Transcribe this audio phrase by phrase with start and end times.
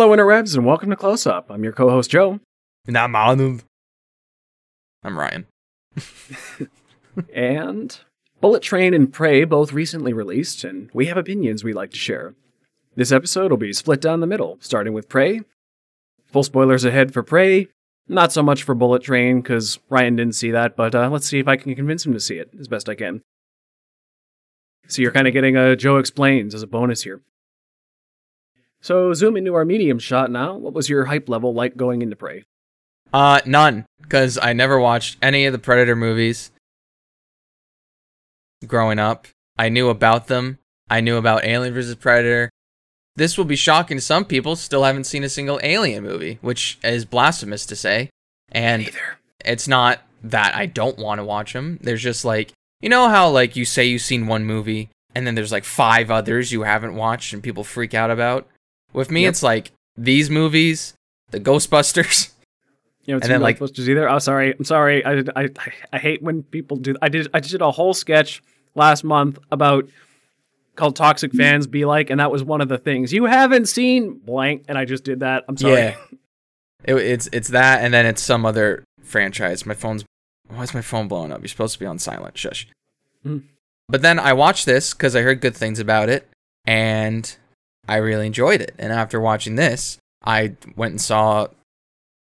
[0.00, 1.50] Hello, interwebs, and welcome to Close Up.
[1.50, 2.38] I'm your co-host Joe,
[2.86, 3.64] And I'm Arnold.
[5.02, 5.46] I'm Ryan.
[7.34, 7.98] and
[8.40, 12.36] Bullet Train and Prey both recently released, and we have opinions we'd like to share.
[12.94, 15.40] This episode will be split down the middle, starting with Prey.
[16.26, 17.66] Full spoilers ahead for Prey.
[18.06, 21.40] Not so much for Bullet Train because Ryan didn't see that, but uh, let's see
[21.40, 23.22] if I can convince him to see it as best I can.
[24.86, 27.20] So you're kind of getting a Joe explains as a bonus here.
[28.80, 30.56] So zoom into our medium shot now.
[30.56, 32.44] What was your hype level like going into Prey?
[33.12, 36.50] Uh, none, because I never watched any of the Predator movies
[38.66, 39.26] growing up.
[39.58, 40.58] I knew about them.
[40.90, 41.94] I knew about Alien vs.
[41.96, 42.50] Predator.
[43.16, 44.56] This will be shocking to some people.
[44.56, 48.10] Still haven't seen a single Alien movie, which is blasphemous to say.
[48.52, 49.18] And Neither.
[49.44, 51.78] it's not that I don't want to watch them.
[51.82, 55.34] There's just like, you know how like you say you've seen one movie and then
[55.34, 58.46] there's like five others you haven't watched and people freak out about?
[58.92, 59.28] With me, Yep.
[59.30, 60.94] it's like these movies,
[61.30, 62.30] the Ghostbusters.
[63.04, 64.06] You know, And then, like- posters either.
[64.06, 64.52] Oh, sorry.
[64.54, 65.02] I'm sorry.
[65.02, 65.48] I, did- I
[65.94, 66.94] I hate when people do.
[67.00, 68.42] I did I just did a whole sketch
[68.74, 69.88] last month about
[70.76, 74.18] called "Toxic Fans Be Like," and that was one of the things you haven't seen
[74.18, 74.66] blank.
[74.68, 75.46] And I just did that.
[75.48, 75.72] I'm sorry.
[75.74, 75.96] Yeah.
[76.84, 79.64] It, it's it's that, and then it's some other franchise.
[79.64, 80.04] My phone's
[80.48, 81.40] why is my phone blowing up?
[81.40, 82.36] You're supposed to be on silent.
[82.36, 82.68] Shush.
[83.24, 83.44] Mhm.
[83.88, 86.28] But then I watched this because I heard good things about it,
[86.66, 87.34] and
[87.88, 88.74] I really enjoyed it.
[88.78, 91.48] And after watching this, I went and saw,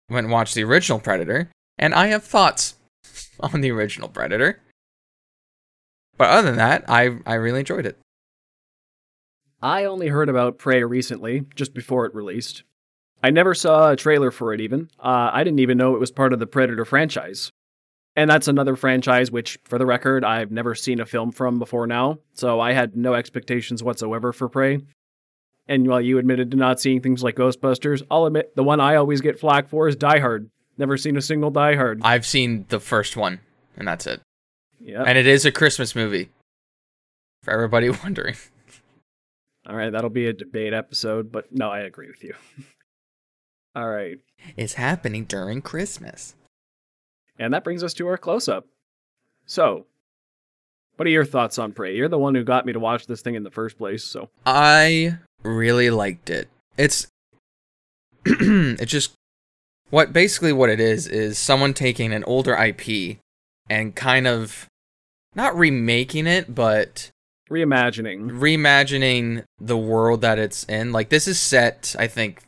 [0.09, 2.75] went and watched the original Predator, and I have thoughts
[3.39, 4.61] on the original Predator.
[6.17, 7.97] But other than that, I I really enjoyed it.
[9.61, 12.63] I only heard about Prey recently, just before it released.
[13.23, 14.61] I never saw a trailer for it.
[14.61, 17.51] Even uh, I didn't even know it was part of the Predator franchise.
[18.15, 21.85] And that's another franchise which, for the record, I've never seen a film from before
[21.85, 24.79] now, so I had no expectations whatsoever for Prey.
[25.67, 28.95] And while you admitted to not seeing things like Ghostbusters, I'll admit the one I
[28.95, 30.49] always get flack for is Die Hard.
[30.77, 31.99] Never seen a single Die Hard.
[32.03, 33.39] I've seen the first one,
[33.75, 34.21] and that's it.
[34.79, 35.03] yeah.
[35.05, 36.29] And it is a Christmas movie.
[37.43, 38.35] For everybody wondering.
[39.67, 42.33] All right, that'll be a debate episode, but no, I agree with you.
[43.75, 44.17] All right.
[44.55, 46.35] It's happening during Christmas.
[47.37, 48.65] And that brings us to our close up.
[49.45, 49.85] So,
[50.95, 51.95] what are your thoughts on Prey?
[51.95, 54.29] You're the one who got me to watch this thing in the first place, so.
[54.45, 56.49] I really liked it.
[56.77, 57.07] It's
[58.25, 59.13] it's just
[59.89, 63.17] what basically what it is is someone taking an older IP
[63.69, 64.67] and kind of
[65.35, 67.09] not remaking it, but
[67.49, 68.31] Reimagining.
[68.31, 70.91] reimagining the world that it's in.
[70.91, 72.43] Like this is set, I think,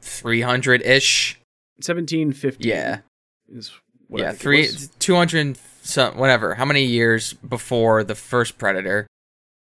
[0.00, 1.38] 300 ish.
[1.76, 2.68] 1750.
[2.68, 3.00] Yeah.
[3.48, 3.72] Is
[4.08, 4.68] yeah, three,
[4.98, 6.54] 200, some, whatever.
[6.54, 9.06] How many years before the first Predator?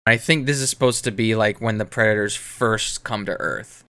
[0.06, 3.84] I think this is supposed to be like when the Predators first come to Earth.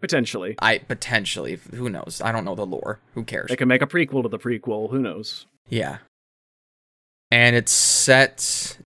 [0.00, 0.56] Potentially.
[0.60, 2.20] I potentially, who knows?
[2.22, 3.00] I don't know the lore.
[3.14, 3.48] Who cares?
[3.48, 4.90] They can make a prequel to the prequel.
[4.90, 5.46] Who knows?
[5.70, 5.98] Yeah.
[7.30, 8.76] And it's set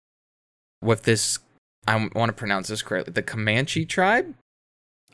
[0.81, 1.41] with this.
[1.89, 3.13] I want to pronounce this correctly.
[3.13, 4.35] The Comanche tribe.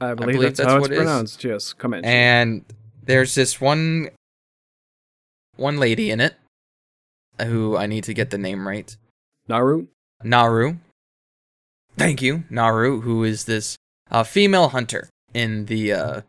[0.00, 1.06] I believe, believe that's, that's how what it's it is.
[1.06, 1.44] pronounced.
[1.44, 2.05] Yes, come in.
[2.05, 2.65] and
[3.03, 4.11] there's this one
[5.56, 6.34] one lady in it
[7.41, 8.94] who I need to get the name right.
[9.49, 9.87] Naru?
[10.22, 10.76] Naru.
[11.97, 13.76] Thank you, Naru, who is this
[14.10, 16.20] uh, female hunter in the uh,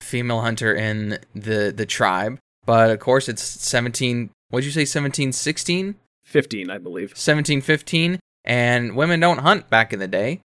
[0.00, 2.38] female hunter in the the tribe.
[2.64, 4.30] But of course, it's 17.
[4.50, 4.80] What'd you say?
[4.80, 7.10] 1716, 15, I believe.
[7.10, 10.40] 1715, and women don't hunt back in the day.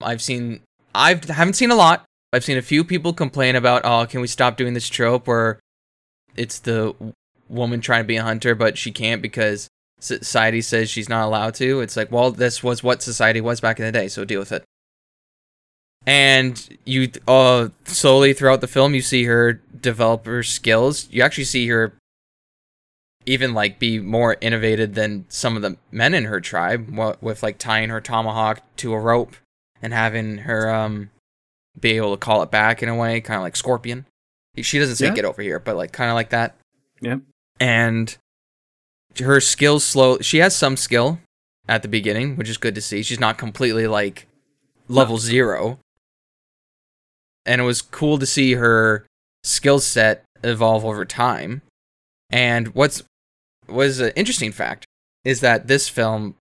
[0.00, 0.60] I've seen.
[0.94, 2.04] I've haven't seen a lot.
[2.32, 5.58] I've seen a few people complain about, oh, can we stop doing this trope where
[6.36, 6.94] it's the
[7.48, 9.68] woman trying to be a hunter, but she can't because
[10.00, 11.80] society says she's not allowed to.
[11.80, 14.52] It's like, well, this was what society was back in the day, so deal with
[14.52, 14.64] it.
[16.06, 21.08] And you, uh, slowly throughout the film, you see her develop her skills.
[21.10, 21.92] You actually see her
[23.26, 27.42] even like be more innovative than some of the men in her tribe, wha- with
[27.42, 29.36] like tying her tomahawk to a rope
[29.82, 31.10] and having her um
[31.78, 34.06] be able to call it back in a way, kind of like Scorpion.
[34.56, 35.14] She doesn't say Yeah.
[35.14, 36.56] get over here, but like kind of like that.
[37.00, 37.18] Yeah.
[37.60, 38.16] And
[39.18, 40.18] her skills slow.
[40.20, 41.18] She has some skill
[41.68, 43.02] at the beginning, which is good to see.
[43.02, 44.26] She's not completely like
[44.88, 45.78] level zero.
[47.46, 49.06] And it was cool to see her
[49.44, 51.62] skill set evolve over time.
[52.30, 53.02] And what's
[53.68, 54.84] was an interesting fact
[55.24, 56.34] is that this film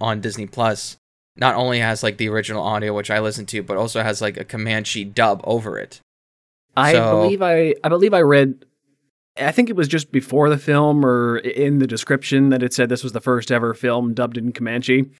[0.00, 0.96] on Disney Plus
[1.36, 4.36] not only has like the original audio which I listened to, but also has like
[4.36, 6.00] a Comanche dub over it.
[6.76, 8.64] I So- believe I I believe I read
[9.40, 12.88] I think it was just before the film or in the description that it said
[12.88, 15.10] this was the first ever film dubbed in Comanche,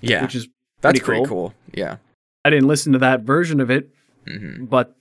[0.00, 0.48] Yeah, which is
[0.80, 1.50] that's pretty pretty cool.
[1.50, 1.54] cool.
[1.74, 1.96] Yeah,
[2.44, 3.88] I didn't listen to that version of it,
[4.26, 4.96] hmm but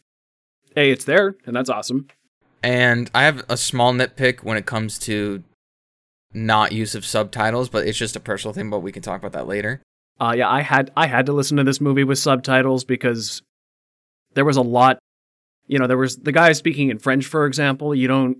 [0.75, 2.07] hey, it's there, and that's awesome.
[2.63, 5.43] And I have a small nitpick when it comes to
[6.33, 8.69] not use of subtitles, but it's just a personal thing.
[8.69, 9.81] But we can talk about that later.
[10.19, 13.41] Uh, yeah, I had I had to listen to this movie with subtitles because
[14.33, 14.97] there was a lot.
[15.67, 17.95] You know, there was the guy speaking in French, for example.
[17.95, 18.37] You don't,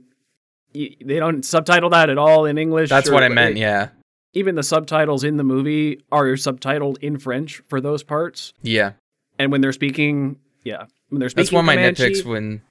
[0.76, 2.90] they don't subtitle that at all in English.
[2.90, 3.58] That's or- what I meant.
[3.58, 3.90] Yeah,
[4.34, 8.92] Even the subtitles in the movie are subtitled in French for those parts, yeah.
[9.40, 11.44] and when they're speaking, yeah, when they're speaking.
[11.44, 12.62] That's one of my nitpicks when.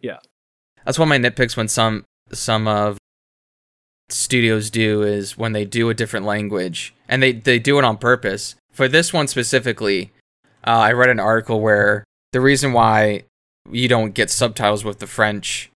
[0.00, 0.18] Yeah.
[0.84, 2.98] That's one of my nitpicks when some some of
[4.08, 7.98] studios do is when they do a different language and they they do it on
[7.98, 8.54] purpose.
[8.72, 10.12] For this one specifically,
[10.66, 13.24] uh, I read an article where the reason why
[13.70, 15.70] you don't get subtitles with the French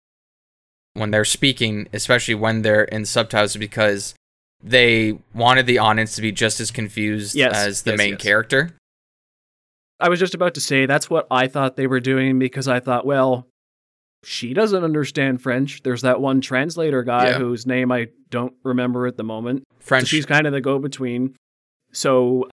[0.93, 4.15] when they're speaking, especially when they're in subtitles, because
[4.61, 8.21] they wanted the audience to be just as confused Yes, as the yes, main yes.
[8.21, 8.75] character.
[9.99, 12.79] I was just about to say that's what I thought they were doing because I
[12.79, 13.47] thought, well,
[14.23, 15.81] she doesn't understand French.
[15.83, 17.37] There's that one translator guy Yeah.
[17.37, 19.63] whose name I don't remember at the moment.
[19.79, 20.07] So French.
[20.07, 21.35] she's kind of the go between.
[21.93, 22.49] So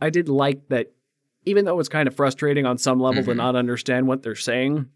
[0.00, 0.92] I did like that,
[1.44, 3.36] even though it's kind of frustrating on some level to Mhm.
[3.36, 4.86] not understand what they're saying,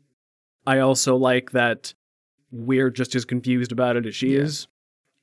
[0.67, 1.95] I also like that
[2.53, 4.41] we're just as confused about it as she Yeah.
[4.43, 4.67] is.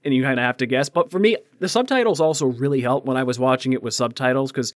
[0.03, 0.89] And you kind of have to guess.
[0.89, 4.51] But for me, the subtitles also really helped when I was watching it with subtitles
[4.51, 4.73] because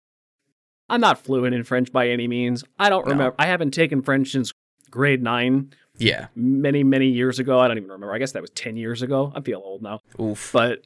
[0.89, 2.63] I'm not fluent in French by any means.
[2.79, 3.11] I don't No.
[3.13, 3.35] remember.
[3.39, 4.51] I haven't taken French since
[4.89, 6.27] grade nine, yeah.
[6.35, 7.59] many, many years ago.
[7.59, 8.13] I don't even remember.
[8.13, 9.31] I guess that was 10 years ago.
[9.35, 10.01] I feel old now.
[10.19, 10.49] Oof.
[10.51, 10.83] But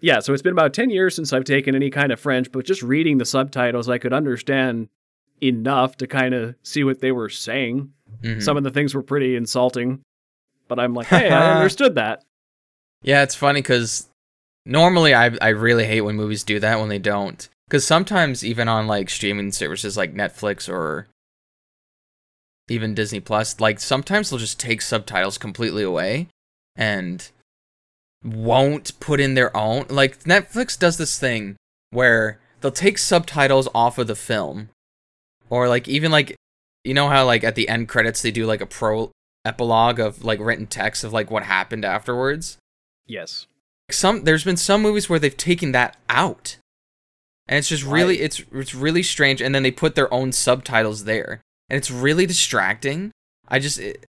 [0.00, 2.64] yeah, so it's been about 10 years since I've taken any kind of French, but
[2.64, 4.88] just reading the subtitles, I could understand
[5.40, 7.92] enough to kind of see what they were saying.
[8.24, 8.42] Mhm.
[8.42, 10.00] Some of the things were pretty insulting,
[10.74, 12.24] but I'm like, hey, I understood that.
[13.02, 14.08] Yeah, it's funny because
[14.64, 17.46] normally I I really hate when movies do that when they don't.
[17.68, 21.08] Because sometimes even on like streaming services like Netflix or
[22.70, 26.28] even Disney Plus, like sometimes they'll just take subtitles completely away
[26.74, 27.30] and
[28.24, 29.84] won't put in their own.
[29.90, 31.56] Like Netflix does this thing
[31.90, 34.70] where they'll take subtitles off of the film,
[35.50, 36.34] or like even like
[36.82, 39.12] you know how like at the end credits they do like a pro
[39.44, 42.58] epilogue of like written text of like what happened afterwards.
[43.06, 43.46] Yes.
[43.90, 46.56] some there's been some movies where they've taken that out.
[47.48, 51.04] And it's just really it's it's really strange and then they put their own subtitles
[51.04, 51.40] there.
[51.68, 53.10] And it's really distracting.
[53.48, 54.04] I just it,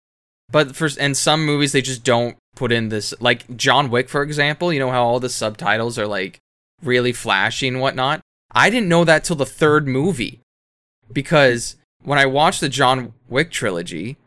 [0.51, 4.21] but for and some movies they just don't put in this like john wick for
[4.21, 6.37] example you know how all the subtitles are like
[6.83, 8.21] really flashy and whatnot?
[8.53, 10.41] I didn't know that till the third movie.
[11.11, 14.17] Because when i watched the john wick trilogy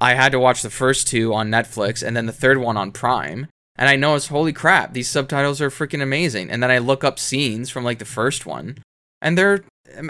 [0.00, 2.92] i had to watch the first two on netflix and then the third one on
[2.92, 3.48] prime
[3.78, 6.50] and I noticed, holy crap, these subtitles are freaking amazing.
[6.50, 8.78] And then I look up scenes from like the first one,
[9.22, 9.62] and they're,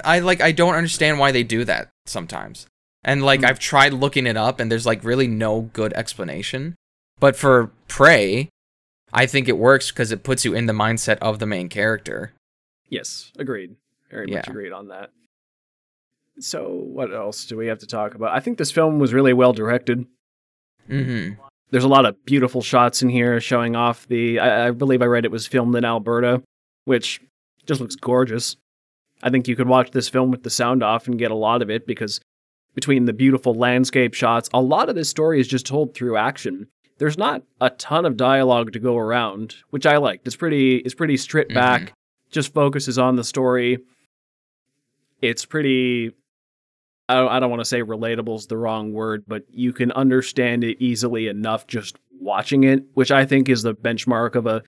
[0.02, 2.66] I like, I don't understand why they do that sometimes.
[3.04, 3.46] And like, Hmm.
[3.46, 6.76] I've tried looking it up, and there's like really no good explanation.
[7.20, 8.48] But for Prey,
[9.12, 12.32] I think it works because it puts you in the mindset of the main character.
[12.88, 13.32] Yes.
[13.38, 13.76] Agreed.
[14.10, 15.10] Very much agreed on that.
[16.40, 18.34] So, what else do we have to talk about?
[18.34, 20.06] I think this film was really well directed.
[20.88, 21.40] Mm-hmm.
[21.70, 24.38] There's a lot of beautiful shots in here showing off the.
[24.38, 26.42] I, I believe I read it was filmed in Alberta,
[26.84, 27.20] which
[27.66, 28.56] just looks gorgeous.
[29.22, 31.60] I think you could watch this film with the sound off and get a lot
[31.60, 32.20] of it because
[32.74, 36.68] between the beautiful landscape shots, a lot of this story is just told through action.
[36.98, 40.26] There's not a ton of dialogue to go around, which I liked.
[40.26, 40.76] It's pretty.
[40.78, 41.54] It's pretty stripped Mhm.
[41.54, 41.92] back.
[42.30, 43.78] Just focuses on the story.
[45.20, 46.12] It's pretty
[47.08, 49.90] I don't, I don't want to say relatable is the wrong word, but you can
[49.92, 54.62] understand it easily enough just watching it, which I think is the benchmark of a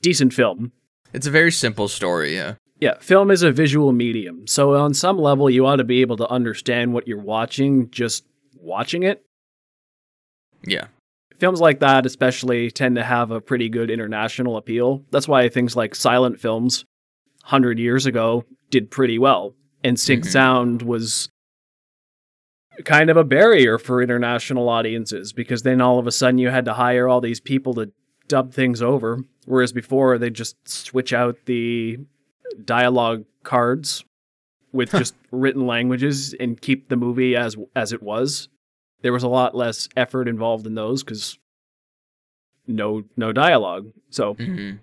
[0.00, 0.72] decent film.
[1.12, 2.54] It's a very simple story, yeah.
[2.80, 4.46] Yeah, film is a visual medium.
[4.46, 8.24] So on some level you ought to be able to understand what you're watching just
[8.60, 9.24] watching it.
[10.66, 10.86] Yeah.
[11.38, 15.02] Films like that especially tend to have a pretty good international appeal.
[15.10, 16.84] That's why things like silent films
[17.42, 19.54] 100 years ago did pretty well.
[19.82, 20.28] And sync Mhm.
[20.30, 21.28] sound was
[22.84, 26.64] kind of a barrier for international audiences because then all of a sudden you had
[26.64, 27.92] to hire all these people to
[28.26, 31.98] dub things over whereas before they just switch out the
[32.64, 34.04] dialogue cards
[34.72, 38.48] with just written languages and keep the movie as as it was.
[39.02, 41.38] There was a lot less effort involved in those cuz
[42.66, 43.92] no no dialogue.
[44.10, 44.78] So Mm-hmm.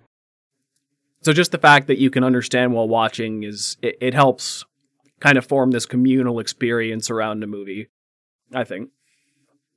[1.20, 4.64] so just the fact that you can understand while watching is it, it helps
[5.22, 7.88] kind of form this communal experience around a movie.
[8.52, 8.90] I think.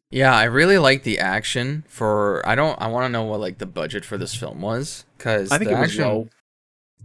[0.10, 2.42] Yeah, I really like the action for.
[2.48, 2.80] I don't.
[2.82, 5.70] I want to know what like the budget for this film was because I think
[5.70, 6.30] the it was action, low.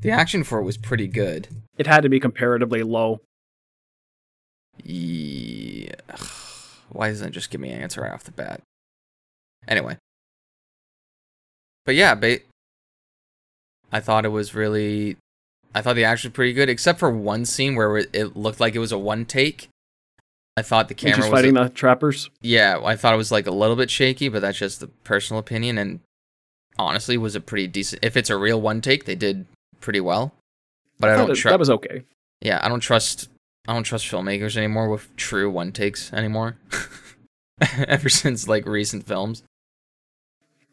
[0.01, 1.49] The action for it was pretty good.
[1.77, 3.21] It had to be comparatively low.
[4.83, 5.95] Yeah.
[6.89, 8.63] Why doesn't it just give me an answer right off the bat?
[9.69, 9.97] Anyway.
[11.85, 12.41] But yeah, ba-
[13.93, 15.17] I thought it was really.
[15.75, 18.75] I thought the action was pretty good, except for one scene where it- looked like
[18.75, 19.69] it was a one take.
[20.57, 21.29] I thought the camera was.
[21.31, 22.29] fighting the trappers.
[22.43, 25.39] yeah, I thought it was like a little bit shaky, but that's just the personal
[25.39, 25.79] opinion.
[25.79, 26.01] And
[26.79, 28.05] honestly, was a pretty decent.
[28.05, 29.47] If it's a real one take, they did
[29.81, 30.35] pretty well.
[30.99, 31.53] But I, thought don't trust.
[31.53, 32.03] that was okay.
[32.43, 33.29] Yeah, I don't trust
[33.69, 36.57] I don't trust filmmakers anymore with true one takes anymore.
[37.87, 39.43] Ever since like recent films.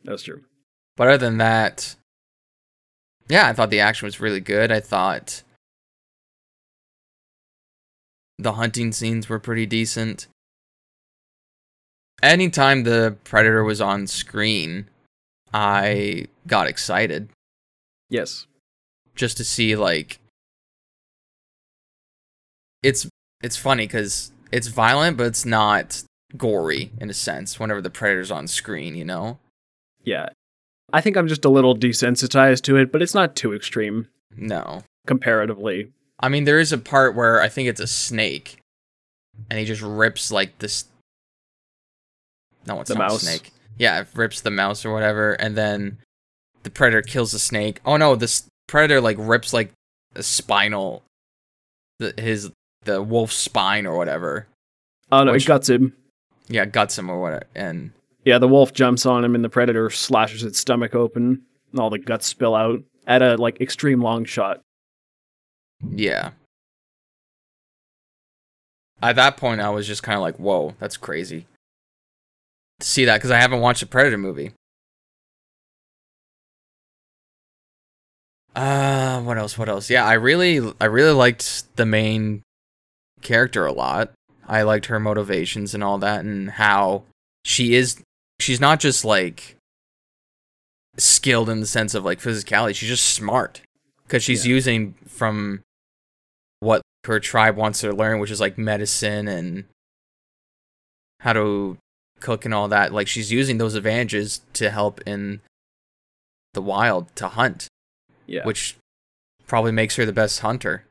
[0.03, 0.43] That's true.
[0.95, 1.95] But other than that,
[3.29, 4.71] yeah, I thought the action was really good.
[4.71, 5.43] I thought
[8.37, 10.27] the hunting scenes were pretty decent.
[12.23, 14.87] Anytime the predator was on screen,
[15.53, 17.29] I got excited
[18.09, 18.47] Yes.
[19.15, 20.19] just to see like
[22.83, 23.07] it's
[23.41, 26.03] it's funny cuz it's violent but it's not
[26.35, 29.39] gory in a sense whenever the predator's on screen, you know?
[30.03, 30.29] Yeah.
[30.93, 34.83] I think I'm just a little desensitized to it, but it's not too extreme No.
[35.05, 35.91] comparatively.
[36.19, 38.59] I mean there is a part where I think it's a snake
[39.49, 40.85] and he just rips like this
[42.65, 43.21] No, it's The not mouse.
[43.23, 43.51] a snake.
[43.77, 45.97] Yeah, it rips the mouse or whatever and then
[46.63, 47.79] the predator kills the snake.
[47.85, 49.71] Oh no, this predator like rips like
[50.15, 51.03] a spinal
[51.99, 52.51] the, his
[52.83, 54.47] the wolf's spine or whatever.
[55.11, 55.93] Oh no, Which- it guts him.
[56.49, 57.43] Yeah, guts him or whatever.
[57.55, 57.91] And
[58.27, 61.89] Yeah, the wolf jumps on him and the predator slashes its stomach open and all
[61.89, 64.59] the guts spill out at a like extreme long shot.
[65.81, 66.31] yeah.
[69.01, 71.45] At that point, I was just kind of like, whoa, that's crazy.
[72.81, 74.51] To see that, because I haven't watched a Predator movie.
[78.53, 79.57] Uh, what else?
[79.57, 79.89] What else?
[79.89, 82.41] Yeah, I really, I really liked the main
[83.21, 84.11] character a lot.
[84.45, 87.03] I liked her motivations and all that, and how
[87.45, 88.03] she is.
[88.39, 89.55] She's not just like
[90.97, 92.75] skilled in the sense of like physicality.
[92.75, 93.61] She's just smart
[94.03, 94.53] because she's Yeah.
[94.55, 95.61] using from
[96.59, 99.65] what her tribe wants her to learn, which is like medicine and
[101.21, 101.77] how to
[102.19, 102.93] cook and all that.
[102.93, 105.41] Like she's using those advantages to help in
[106.53, 107.67] the wild to hunt,
[108.25, 108.43] Yeah.
[108.45, 108.75] which
[109.45, 110.85] probably makes her the best hunter.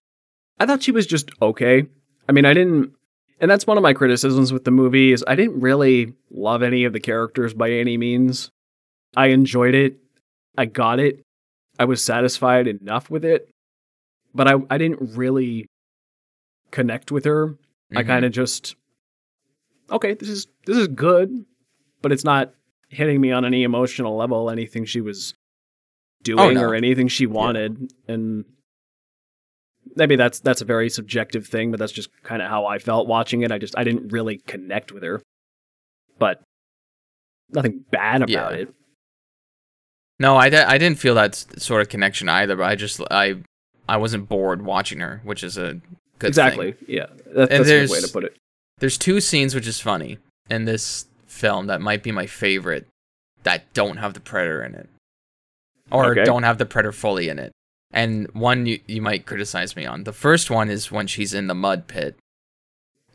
[0.58, 1.86] I thought she was just okay.
[2.28, 2.94] I mean, I didn't
[3.40, 6.84] and that's one of my criticisms with the movie is I didn't really love any
[6.84, 8.50] of the characters by any means.
[9.16, 9.98] I enjoyed it.
[10.58, 11.22] I got it.
[11.78, 13.48] I was satisfied enough with it.
[14.34, 15.66] But I I didn't really
[16.70, 17.56] connect with her.
[17.94, 18.06] I Mhm.
[18.06, 18.74] kind of just
[19.90, 21.44] okay, this is this is good,
[22.02, 22.52] but it's not
[22.88, 25.34] hitting me on any emotional level anything she was
[26.22, 26.60] doing Oh, no.
[26.62, 28.44] or anything she wanted and
[29.96, 33.06] maybe that's that's a very subjective thing, but that's just kind of how I felt
[33.08, 33.50] watching it.
[33.52, 35.22] I just I didn't really connect with her.
[36.18, 36.40] But
[37.50, 38.50] nothing bad about Yeah.
[38.50, 38.74] it.
[40.18, 42.56] No, I, I didn't feel that sort of connection either.
[42.56, 43.36] But I just I
[43.88, 45.80] I wasn't bored watching her, which is a
[46.18, 46.72] good exactly.
[46.72, 46.84] thing.
[46.88, 47.06] Yeah.
[47.34, 48.36] That, that's a good way to put it.
[48.78, 50.18] There's two scenes which is funny
[50.50, 52.86] in this film that might be my favorite
[53.42, 54.88] that don't have the predator in it,
[55.90, 56.24] or Okay.
[56.24, 57.52] don't have the predator fully in it.
[57.92, 60.04] And one you, you might criticize me on.
[60.04, 62.16] The first one is when she's in the mud pit.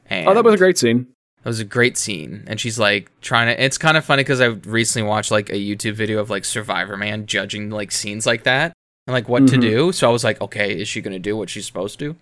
[0.09, 1.07] And Oh, that was a great scene.
[1.43, 3.63] That was a great scene, and she's like trying to.
[3.63, 6.95] It's kind of funny because I recently watched like a YouTube video of like Survivor
[6.97, 8.73] Man judging like scenes like that
[9.07, 9.61] and like what to Mhm.
[9.61, 9.91] do.
[9.91, 12.15] So I was like, okay, is she gonna do what she's supposed to?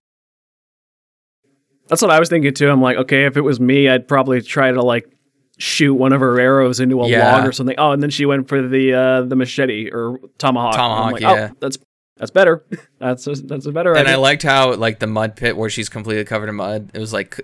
[1.88, 2.70] That's what I was thinking too.
[2.70, 5.10] I'm like, okay, if it was me, I'd probably try to like
[5.58, 7.34] shoot one of her arrows into a Yeah.
[7.36, 7.75] log or something.
[7.77, 10.75] Oh, and then she went for the uh the machete or tomahawk.
[10.75, 11.50] Tomahawk, like, yeah.
[11.51, 11.77] Oh, that's
[12.19, 12.63] that's better.
[12.99, 15.89] that's a, that's a better And I liked how like the mud pit where she's
[15.89, 16.91] completely covered in mud.
[16.93, 17.39] It was like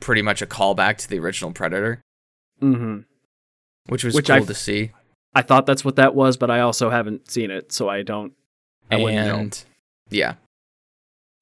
[0.00, 2.00] pretty much a callback to the original Predator,
[2.60, 2.98] hmm
[3.86, 4.90] which was Which cool I- to see.
[5.34, 8.32] I thought that's what that was, but I also haven't seen it, so I don't.
[8.90, 9.34] I wouldn't know.
[9.36, 9.64] and
[10.10, 10.34] yeah,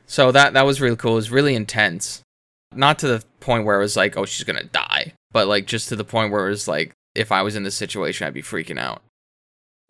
[0.07, 1.13] so that that was really cool.
[1.13, 2.23] It was really intense,
[2.75, 5.89] not to the point where it was like, oh, she's gonna die, but like just
[5.91, 8.43] to the point where it was like, if I was in this situation, I'd be
[8.43, 9.03] freaking out.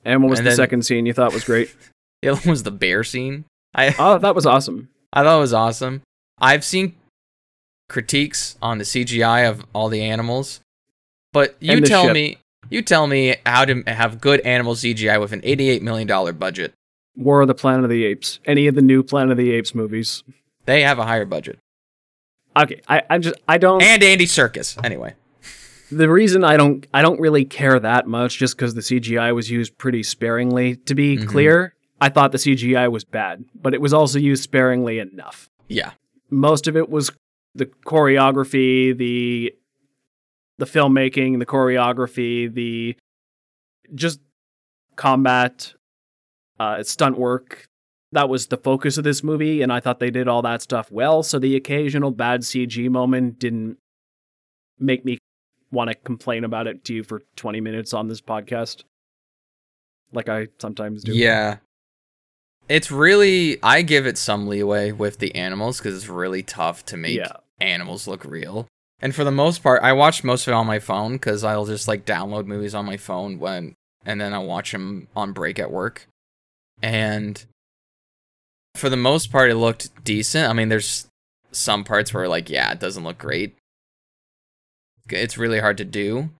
[0.04, 1.74] And what was And the then- second scene you thought was great?
[2.26, 3.44] The other one was the bear scene.
[3.72, 4.88] I oh, that was awesome.
[5.12, 6.02] I thought it was awesome.
[6.40, 6.96] I've seen
[7.88, 10.60] critiques on the CGI of all the animals,
[11.32, 12.14] but you tell ship.
[12.14, 16.32] me, you tell me how to have good animal CGI with an eighty-eight million dollar
[16.32, 16.72] budget.
[17.14, 18.40] War of the Planet of the Apes.
[18.44, 20.24] Any of the new Planet of the Apes movies.
[20.64, 21.60] They have a higher budget,
[22.56, 23.80] Okay, I, I just I don't.
[23.84, 24.82] and Andy Serkis.
[24.84, 25.14] Anyway,
[25.92, 29.48] the reason I don't I don't really care that much just because the CGI was
[29.48, 30.74] used pretty sparingly.
[30.86, 31.28] To be Mhm.
[31.28, 35.48] clear, I thought the CGI was bad, but it was also used sparingly enough.
[35.68, 35.92] Yeah.
[36.30, 37.10] Most of it was
[37.54, 39.54] the choreography, the
[40.58, 42.96] the filmmaking, the choreography, the
[43.94, 44.20] just
[44.96, 45.74] combat,
[46.58, 47.66] uh, stunt work.
[48.12, 50.90] That was the focus of this movie, and I thought they did all that stuff
[50.90, 51.22] well.
[51.22, 53.78] So the occasional bad CG moment didn't
[54.78, 55.18] make me
[55.70, 58.84] want to complain about it to you for 20 minutes on this podcast,
[60.12, 61.12] like I sometimes do.
[61.12, 61.56] Yeah.
[62.68, 66.96] It's really I give it some leeway with the animals because it's really tough to
[66.96, 67.32] make Yeah.
[67.60, 68.66] animals look real.
[69.00, 71.66] And for the most part, I watch most of it on my phone because I'll
[71.66, 75.58] just like download movies on my phone when, and then I'll watch them on break
[75.58, 76.06] at work.
[76.82, 77.44] And
[78.74, 80.48] for the most part, it looked decent.
[80.48, 81.08] I mean, there's
[81.52, 83.56] some parts where like, yeah, it doesn't look great.
[85.08, 86.30] It's really hard to do.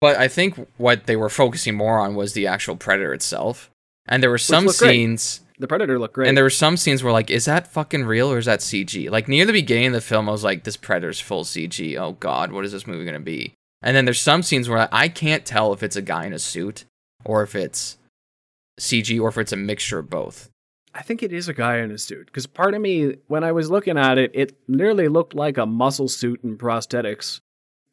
[0.00, 3.70] But I think what they were focusing more on was the actual predator itself.
[4.06, 5.51] And there were some scenes great.
[5.62, 6.26] The Predator looked great.
[6.26, 9.08] and there were some scenes where like, is that fucking real or is that CG?
[9.08, 11.96] Like near the beginning of the film, I was like, this Predator's full CG.
[11.96, 13.54] Oh god, what is this movie gonna be?
[13.80, 16.38] And then there's some scenes where I can't tell if it's a guy in a
[16.40, 16.84] suit
[17.24, 17.96] or if it's
[18.80, 20.50] CG or if it's a mixture of both.
[20.94, 23.52] I think it is a guy in a suit because part of me, when I
[23.52, 27.40] was looking at it, it nearly looked like a muscle suit and prosthetics.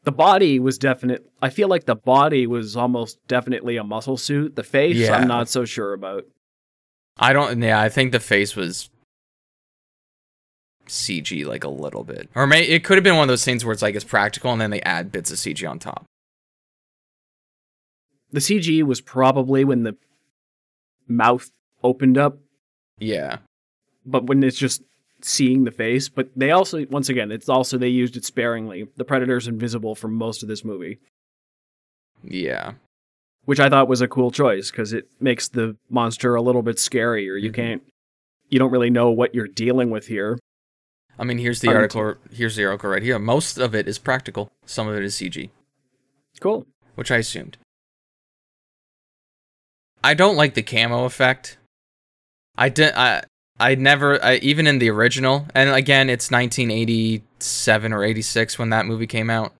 [0.03, 1.29] The body was definite.
[1.41, 4.55] I feel like the body was almost definitely a muscle suit.
[4.55, 5.15] The face, Yeah.
[5.15, 6.25] I'm not so sure about.
[7.19, 7.61] I don't.
[7.61, 8.89] Yeah, I think the face was
[10.87, 13.63] CG like a little bit, or may it could have been one of those things
[13.65, 16.05] where it's like it's practical and then they add bits of CG on top.
[18.31, 19.95] The CG was probably when the
[21.07, 21.49] mouth
[21.83, 22.37] opened up,
[22.99, 23.37] Yeah,
[24.05, 24.83] but when it's just
[25.21, 26.09] seeing the face.
[26.09, 28.87] But they also, once again, it's also they used it sparingly.
[28.97, 30.99] The Predator's invisible for most of this movie.
[32.23, 32.73] yeah,
[33.49, 36.75] which I thought was a cool choice because it makes the monster a little bit
[36.75, 37.41] scarier.
[37.41, 37.55] You Mhm.
[37.55, 37.83] can't,
[38.49, 40.37] you don't really know what you're dealing with here.
[41.17, 42.13] I mean, here's the article.
[42.31, 43.17] Here's the article right here.
[43.17, 44.51] Most of it is practical.
[44.67, 45.49] Some of it is CG,
[46.39, 46.67] Cool.
[46.93, 47.57] which I assumed.
[50.03, 51.57] I don't like the camo effect.
[52.55, 52.93] I did.
[52.93, 53.23] I
[53.59, 54.23] I never.
[54.23, 59.31] I, even in the original, and again, it's 1987 or 86 when that movie came
[59.31, 59.55] out.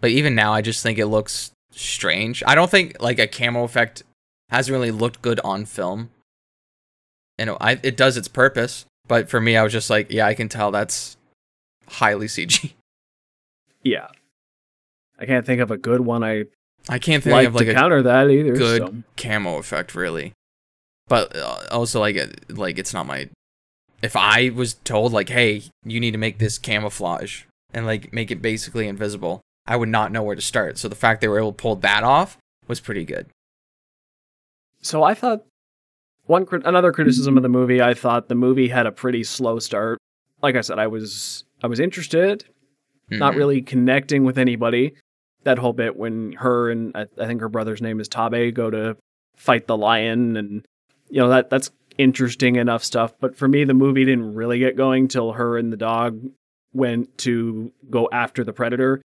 [0.00, 2.42] But even now, I just think it looks strange.
[2.46, 4.02] I don't think like a camo effect
[4.50, 6.10] hasn't really looked good on film.
[7.38, 10.34] And I, it does its purpose, but for me, I was just like, yeah, I
[10.34, 11.16] can tell that's
[11.88, 12.72] highly CG.
[13.82, 14.08] Yeah.
[15.18, 16.44] I can't think of a good one I
[16.88, 18.54] I can't think like of like to a counter that either.
[18.54, 18.94] good so.
[19.16, 20.32] camo effect really
[21.08, 22.16] but uh, also like
[22.48, 23.28] like it's not my
[24.02, 28.30] if i was told like hey you need to make this camouflage and like make
[28.30, 31.38] it basically invisible i would not know where to start so the fact they were
[31.38, 33.26] able to pull that off was pretty good
[34.80, 35.44] So I thought
[36.26, 37.80] one crit- another criticism of the movie.
[37.82, 39.98] I thought the movie had a pretty slow start.
[40.42, 42.44] Like I said, I was I was interested,
[43.10, 43.36] not Mhm.
[43.36, 44.94] really connecting with anybody.
[45.44, 48.70] That whole bit when her and I, I think her brother's name is Taabe go
[48.70, 48.96] to
[49.36, 50.64] fight the lion, and
[51.08, 53.14] you know that that's interesting enough stuff.
[53.18, 56.20] But for me, the movie didn't really get going till her and the dog
[56.72, 59.00] went to go after the predator,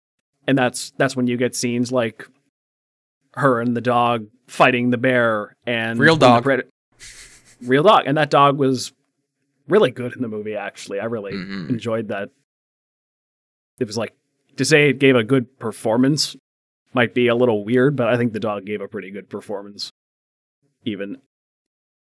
[0.50, 2.26] and that's that's when you get scenes like
[3.34, 6.44] her and the dog fighting the bear and Real dog.
[7.62, 8.92] real dog, and that dog was
[9.68, 10.56] really good in the movie.
[10.56, 11.70] Actually, I really Mhm.
[11.70, 12.30] enjoyed that.
[13.78, 14.12] It was like
[14.56, 16.36] to say it gave a good performance
[16.92, 19.90] might be a little weird, but I think the dog gave a pretty good performance.
[20.84, 21.18] Even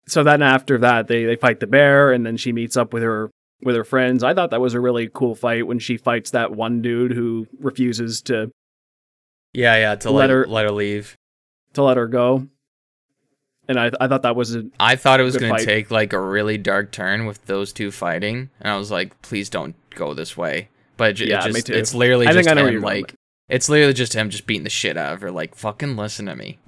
[0.08, 3.04] so, then after that, they they fight the bear, and then she meets up with
[3.04, 3.30] her
[3.64, 4.24] with her friends.
[4.24, 7.48] I thought that was a really cool fight when she fights that one dude who
[7.60, 8.52] refuses to
[9.54, 11.16] yeah yeah to Let let, her- let her leave
[11.74, 12.48] to let her go.
[13.68, 16.12] And I I thought that was a i thought it was going to take like
[16.14, 20.14] a really dark turn with those two fighting and i was like please don't go
[20.14, 21.74] this way but it, it Yeah, me just too.
[21.74, 23.14] it's literally I think just I know him you're going like
[23.50, 26.36] It's literally just him just beating the shit out of her, like fucking listen to
[26.36, 26.60] me.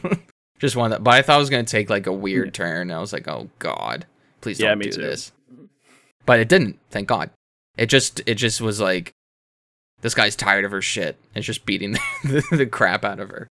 [0.58, 2.82] just one that, but I thought it was gonna take like a weird turn.
[2.90, 4.06] and I was like, oh god,
[4.40, 5.00] please don't Yeah, do too.
[5.02, 5.32] this.
[6.30, 6.78] But it didn't.
[6.90, 7.30] Thank God.
[7.76, 9.10] It just it just was like,
[10.00, 11.16] this guy's tired of her shit.
[11.34, 13.48] It's just beating the, the crap out of her.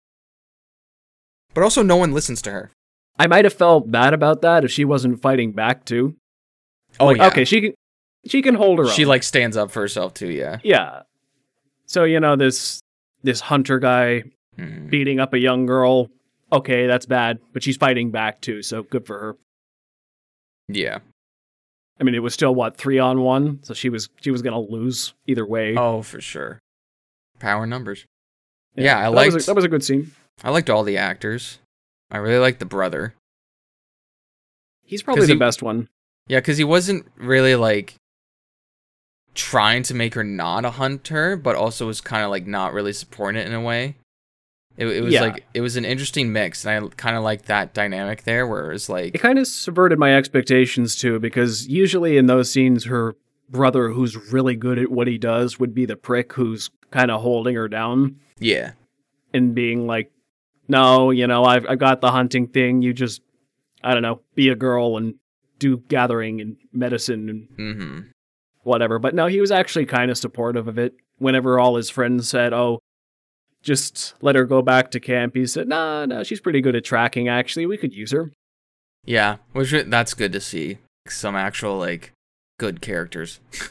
[1.55, 2.69] But also, no one listens to her.
[3.17, 6.17] I might have felt bad about that if she wasn't fighting back too.
[6.99, 7.27] Oh Like, yeah.
[7.29, 7.73] okay, she can
[8.27, 8.91] she can hold her own.
[8.91, 10.29] She like stands up for herself too.
[10.29, 10.59] Yeah.
[10.63, 11.01] yeah.
[11.87, 12.79] So you know this
[13.23, 14.21] this hunter guy
[14.59, 14.91] Mhm.
[14.91, 16.09] beating up a young girl.
[16.53, 19.35] Okay, that's bad, but she's fighting back too, so good for her.
[20.67, 20.99] Yeah.
[21.99, 24.59] I mean, it was still what three on one, so she was she was gonna
[24.59, 25.75] lose either way.
[25.75, 26.59] Oh, for sure.
[27.39, 28.05] Power numbers.
[28.75, 30.11] Yeah, I But that was, liked- a, that was a good scene.
[30.43, 31.59] I liked all the actors.
[32.11, 33.15] I really liked the brother.
[34.83, 35.87] He's probably the he- best one.
[36.27, 37.95] Yeah, because he wasn't really like
[39.33, 42.93] trying to make her not a hunter, but also was kind of like not really
[42.93, 43.95] supporting it in a way.
[44.77, 45.21] It, it was Yeah.
[45.21, 48.71] like it was an interesting mix, and I kind of like that dynamic there, where
[48.71, 53.15] it's like It kind of subverted my expectations too, because usually in those scenes, her
[53.49, 57.21] brother, who's really good at what he does, would be the prick who's kind of
[57.21, 58.73] holding her down yeah,
[59.33, 60.11] and being like,
[60.67, 62.81] "No, you know, I've I've got the hunting thing.
[62.81, 63.21] You just,
[63.83, 65.15] I don't know, be a girl and
[65.59, 67.99] do gathering and medicine and mm-hmm.
[68.63, 70.93] whatever." But no, he was actually kind of supportive of it.
[71.17, 72.79] Whenever all his friends said, "Oh."
[73.67, 75.35] Just let her go back to camp.
[75.35, 77.27] He said, "Nah, no, she's pretty good at tracking.
[77.27, 78.31] Actually, we could use her."
[79.05, 80.77] yeah, which that's good to see
[81.07, 82.13] some actual like
[82.59, 83.39] good characters.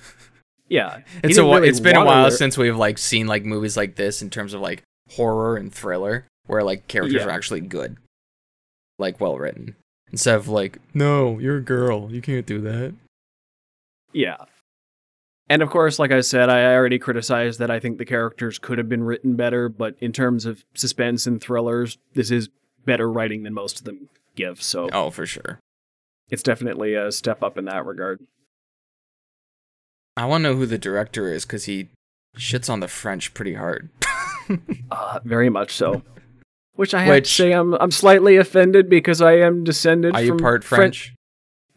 [0.68, 3.76] Yeah, It's a really it's been a while lear- since we've like seen like movies
[3.76, 4.82] like this in terms of like
[5.12, 7.26] horror and thriller where like characters Yeah.
[7.26, 7.96] are actually good,
[8.98, 9.76] like well written
[10.11, 12.94] instead of like no, you're a girl, you can't do that.
[14.12, 14.38] Yeah.
[15.48, 18.78] And of course, like I said, I already criticized that I think the characters could
[18.78, 22.48] have been written better, but in terms of suspense and thrillers, this is
[22.85, 24.61] better writing than most of them give.
[24.62, 25.61] So Oh, for sure.
[26.30, 28.20] it's definitely a step up in that regard.
[30.16, 31.88] I want to know who the director is because he
[32.37, 33.90] shits on the French pretty hard.
[34.92, 36.02] Uh, very much so.
[36.74, 40.22] Which I have Which- to say, I'm I'm slightly offended because I am descended Are
[40.22, 41.14] you from part Fren- French?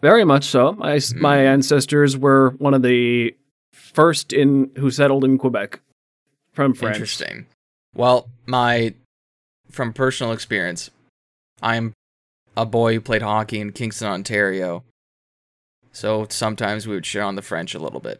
[0.03, 0.73] Very much so.
[0.73, 1.45] My s my Mm.
[1.47, 3.35] ancestors were one of the
[3.79, 5.79] first in who settled in Quebec
[6.53, 6.97] from France.
[6.97, 7.45] Interesting.
[7.95, 8.93] Well, my
[9.71, 10.89] from personal experience,
[11.61, 11.93] I'm
[12.57, 14.83] a boy who played hockey in Kingston, Ontario.
[15.91, 18.19] So sometimes we would shit on the French a little bit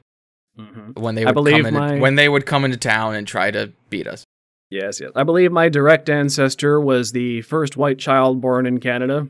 [0.58, 0.98] Mhm.
[0.98, 3.72] when they would come into, my- when they would come into town and try to
[3.90, 4.24] beat us.
[4.70, 5.12] Yes, yes.
[5.16, 9.28] I believe my direct ancestor was the first white child born in Canada,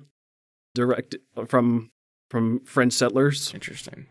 [0.75, 1.15] direct
[1.47, 1.89] from
[2.29, 3.51] from French settlers.
[3.53, 4.05] Interesting.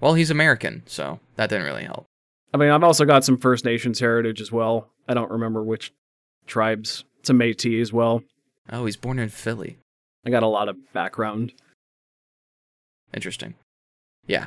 [0.00, 2.06] Well, he's American, so that didn't really help.
[2.52, 4.88] I mean, I've also got some First Nations heritage as well.
[5.08, 5.92] I don't remember which
[6.46, 7.04] tribes.
[7.20, 8.22] It's a Métis as well.
[8.70, 9.78] Oh, he's born in Philly.
[10.24, 11.52] I got a lot of background.
[13.14, 13.54] Interesting.
[14.26, 14.46] Yeah.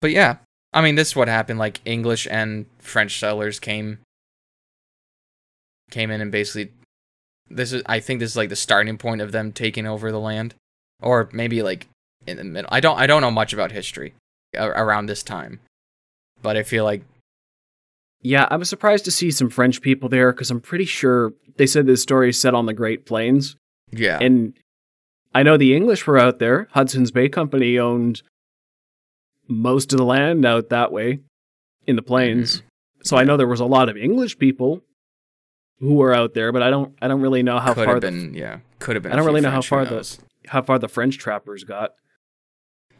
[0.00, 0.36] But yeah,
[0.72, 1.58] I mean, this is what happened.
[1.58, 3.98] Like English and French settlers came
[5.90, 6.70] came in and basically
[7.48, 10.20] this is I think this is like the starting point of them taking over the
[10.20, 10.54] land,
[11.00, 11.86] or maybe like
[12.26, 12.68] in the middle.
[12.70, 14.14] I don't I don't know much about history
[14.56, 15.60] around this time,
[16.42, 17.02] but I feel like
[18.22, 21.66] Yeah, I was surprised to see some French people there because I'm pretty sure they
[21.66, 23.56] said this story is set on the Great Plains.
[23.90, 24.54] yeah, And
[25.34, 26.68] I know the English were out there.
[26.72, 28.22] Hudson's Bay Company owned
[29.46, 31.20] most of the land out that way
[31.86, 32.56] in the plains.
[32.58, 32.66] Mm-hmm.
[33.04, 34.82] So I know there was a lot of English people
[35.78, 38.02] who were out there, but I don't I don't really know how could far have
[38.02, 39.12] the, yeah could have been.
[39.12, 41.92] I don't really know how far the- how far the French trappers got.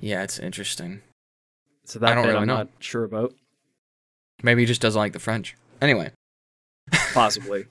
[0.00, 1.00] Yeah, it's interesting.
[1.88, 2.56] So that I don't really I'm know.
[2.58, 3.34] not sure about.
[4.42, 5.56] Maybe he just doesn't like the French.
[5.80, 6.12] Anyway.
[7.12, 7.64] Possibly.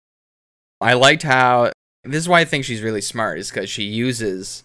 [0.80, 1.72] I liked how
[2.04, 4.62] this is why I think she's really smart is because she uses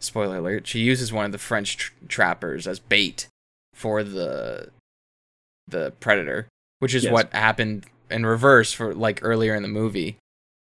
[0.00, 3.26] spoiler alert she uses one of the French tr- trappers as bait
[3.74, 4.70] for the
[5.68, 6.48] the predator,
[6.80, 7.12] which is Yes.
[7.12, 10.16] what happened in reverse for like earlier in the movie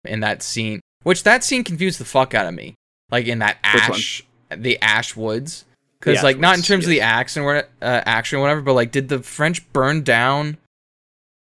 [0.05, 0.79] in that scene.
[1.01, 2.75] Which that scene confused the fuck out of me.
[3.09, 5.65] Like in that ash the ash woods.
[6.03, 8.91] Because like not in terms of the action or uh, action or whatever, but like
[8.91, 10.57] did the French burn down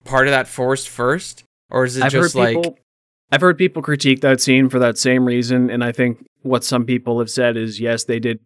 [0.06, 2.78] part of that forest first, or is it I've just like people
[3.32, 6.86] I've heard people critique that scene for that same reason, and I think what some
[6.86, 8.40] people have said is yes, they did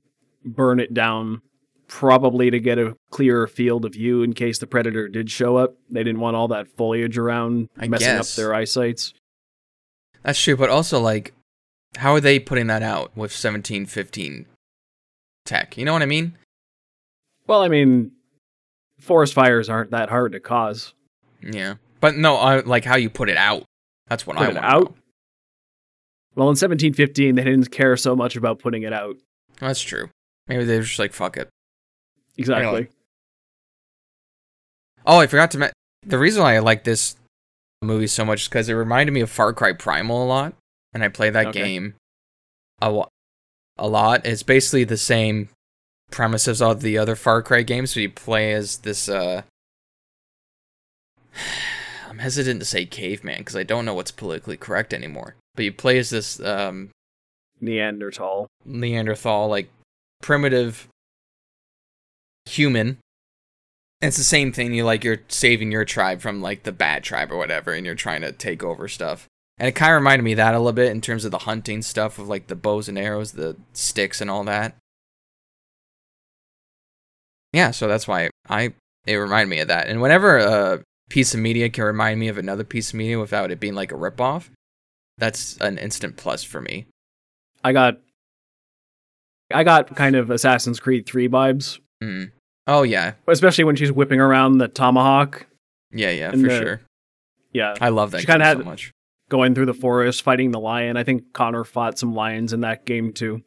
[0.46, 1.42] burn it down
[1.90, 5.76] probably to get a clearer field of view in case the predator did show up.
[5.90, 8.32] They didn't want all that foliage around I messing guess.
[8.32, 9.14] up their eyesights.
[10.24, 11.34] That's true, but also like,
[11.98, 14.46] how are they putting that out with seventeen fifteen
[15.48, 15.78] tech?
[15.78, 16.38] You know what I mean?
[17.48, 18.12] Well, I mean,
[19.00, 20.94] forest fires aren't that hard to cause.
[21.42, 23.64] Yeah, but no, I, like how you put it out.
[24.08, 24.96] That's what Put I it want out?
[26.36, 29.18] Well, in 1715, they didn't care so much about putting it out.
[29.60, 30.10] That's true.
[30.48, 31.50] Maybe they were just like fuck it.
[32.38, 32.66] Exactly.
[32.68, 32.90] Anyway.
[35.06, 35.74] Oh, I forgot to mention
[36.06, 37.16] the reason why I like this
[37.82, 40.54] movie so much is because it reminded me of Far Cry Primal a lot,
[40.94, 41.60] and I play that Okay.
[41.62, 41.96] game
[42.82, 43.04] a,
[43.78, 44.26] a lot.
[44.26, 45.50] It's basically the same
[46.12, 47.94] premise as all the other Far Cry games.
[47.94, 49.10] So you play as this.
[49.10, 49.44] uh
[52.10, 55.36] I'm hesitant to say caveman because I don't know what's politically correct anymore.
[55.56, 56.90] But you play as this um,
[57.62, 58.48] Neanderthal.
[58.66, 59.70] Neanderthal, like
[60.22, 60.88] primitive
[62.46, 63.00] human.
[64.02, 64.74] And it's the same thing.
[64.74, 67.96] You like you're saving your tribe from like the bad tribe or whatever, and you're
[67.96, 69.28] trying to take over stuff.
[69.60, 71.40] And it kind of reminded me of that a little bit in terms of the
[71.40, 74.76] hunting stuff of like the bows and arrows, the sticks, and all that.
[77.54, 78.74] Yeah, so that's why I
[79.06, 79.88] it reminded me of that.
[79.88, 83.52] And whenever a piece of media can remind me of another piece of media without
[83.52, 84.50] it being like a ripoff,
[85.18, 86.86] that's an instant plus for me.
[87.64, 87.98] I got
[89.52, 92.32] I got kind of Assassin's Creed 3 vibes, Mm.
[92.68, 95.48] Oh yeah, especially when she's whipping around the tomahawk.
[95.92, 96.82] yeah, yeah, for the- sure.
[97.54, 98.92] Yeah, I love that she game kinda so had- much.
[99.30, 100.98] Going through the forest fighting the lion.
[100.98, 103.44] I think Connor fought some lions in that game too.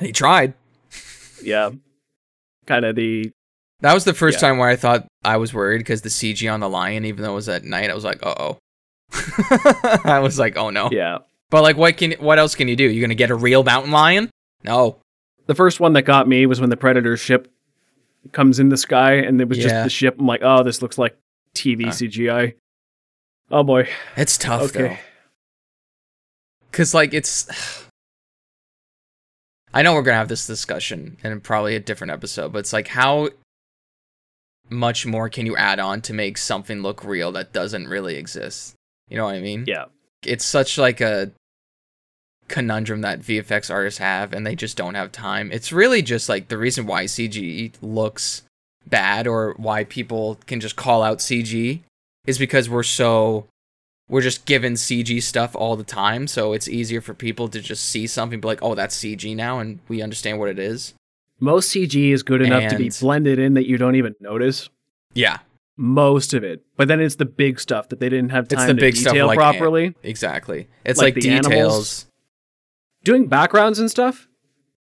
[0.00, 0.54] He tried.
[1.44, 1.70] Yeah.
[2.66, 3.32] Kind of the
[3.80, 4.48] That was the first Yeah.
[4.48, 7.32] time where I thought I was worried because the CG on the lion, even though
[7.32, 8.58] it was at night, I was like, uh oh.
[10.04, 10.88] I was like, oh no.
[10.92, 11.18] yeah.
[11.50, 12.84] But like, what can what else can you do?
[12.84, 14.30] You're gonna get a real mountain lion?
[14.62, 14.98] No.
[15.46, 17.50] The first one that got me was when the Predator ship
[18.30, 20.16] comes in the sky and it was just the ship.
[20.20, 21.16] I'm like, oh, this looks like
[21.56, 21.90] TV Uh.
[21.90, 22.54] CGI.
[23.52, 23.88] Oh boy.
[24.16, 24.88] It's tough Okay.
[24.88, 24.96] though.
[26.72, 27.46] Cause like it's
[29.74, 32.88] I know we're gonna have this discussion in probably a different episode, but it's like
[32.88, 33.28] how
[34.70, 38.74] much more can you add on to make something look real that doesn't really exist?
[39.10, 39.64] You know what I mean?
[39.66, 39.86] Yeah.
[40.24, 41.30] It's such like a
[42.48, 45.50] conundrum that VFX artists have and they just don't have time.
[45.52, 48.42] It's really just like the reason why CG looks
[48.86, 51.80] bad or why people can just call out CG
[52.26, 53.46] is because we're so
[54.08, 57.84] we're just given CG stuff all the time, so it's easier for people to just
[57.84, 60.94] see something be like, "Oh, that's CG now," and we understand what it is.
[61.40, 64.68] Most CG is good enough to be blended in that you don't even notice.
[65.14, 65.38] Yeah,
[65.76, 66.62] Most of it.
[66.76, 68.94] But then it's the big stuff that they didn't have It's time the to big
[68.96, 69.86] stuff detail like properly.
[69.86, 70.68] Eh, exactly.
[70.84, 71.50] It's Like like, the animals?
[71.50, 72.06] details.
[73.04, 74.28] Doing backgrounds and stuff.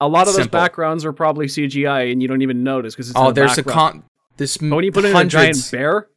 [0.02, 3.18] A lot of those backgrounds are probably CGI and you don't even notice because it's
[3.18, 4.04] Oh, the there's a con.
[4.38, 6.08] This But when you put in a giant bear,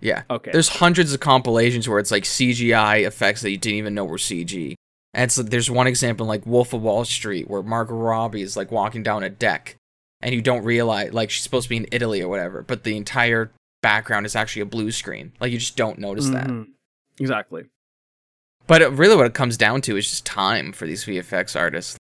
[0.00, 0.50] yeah, okay.
[0.52, 4.18] there's hundreds of compilations where it's like CGI effects that you didn't even know were
[4.18, 4.74] CG.
[5.14, 8.70] And it's, there's one example like Wolf of Wall Street where Margot Robbie is like
[8.70, 9.76] walking down a deck,
[10.20, 12.96] and you don't realize like she's supposed to be in Italy or whatever, but the
[12.96, 13.50] entire
[13.82, 15.32] background is actually a blue screen.
[15.40, 16.48] Like you just don't notice that.
[16.48, 16.68] Mhm.
[17.18, 17.64] Exactly.
[18.66, 21.96] But it, really, what it comes down to is just time for these VFX artists.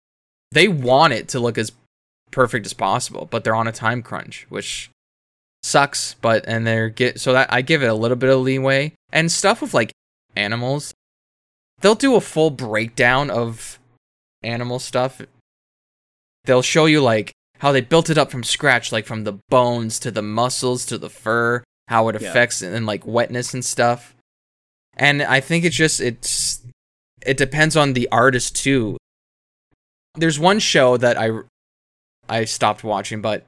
[0.53, 1.73] They want it to look as
[2.31, 4.91] perfect as possible, but they're on a time crunch, which
[5.63, 6.15] sucks.
[6.15, 9.31] But and they're get so that I give it a little bit of leeway and
[9.31, 9.93] stuff with like
[10.37, 10.95] animals.
[11.81, 13.79] They'll do a full breakdown of
[14.43, 15.21] animal stuff.
[16.45, 19.99] They'll show you like how they built it up from scratch, like from the bones
[20.01, 22.29] to the muscles to the fur, how it Yeah.
[22.31, 24.15] affects and like wetness and stuff.
[24.97, 26.63] And I think it's just it's
[27.25, 28.97] it depends on the artist too.
[30.15, 31.31] There's one show that I
[32.29, 33.47] I stopped watching, but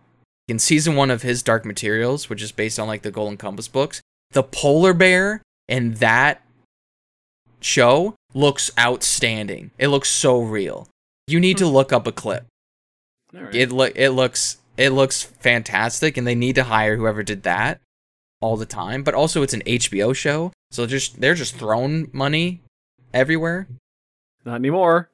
[0.48, 3.68] in season one of his Dark Materials, which is based on like the Golden Compass
[3.68, 4.00] books,
[4.32, 6.42] the polar bear in that
[7.60, 9.70] show looks outstanding.
[9.78, 10.88] It looks so real.
[11.26, 11.72] You need to hmm.
[11.72, 12.46] look up a clip.
[13.32, 13.54] Right.
[13.54, 17.80] It look it looks it looks fantastic, and they need to hire whoever did that
[18.40, 19.02] all the time.
[19.02, 22.60] But also, it's an HBO show, so just they're just throwing money
[23.12, 23.66] everywhere.
[24.44, 25.08] Not anymore.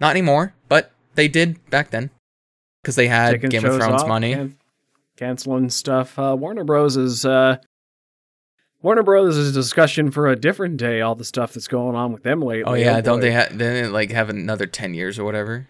[0.00, 2.10] Not anymore, but they did back then
[2.82, 4.34] because they had Taking Game of Thrones money.
[4.34, 4.57] can-
[5.18, 6.18] canceling stuff.
[6.18, 6.96] Uh, Warner Bros.
[6.96, 7.56] is uh,
[8.80, 9.36] Warner Bros.
[9.36, 11.00] is a discussion for a different day.
[11.00, 12.64] All the stuff that's going on with them lately.
[12.64, 13.56] Oh yeah, don't they have?
[13.58, 15.66] Then they like have another ten years or whatever.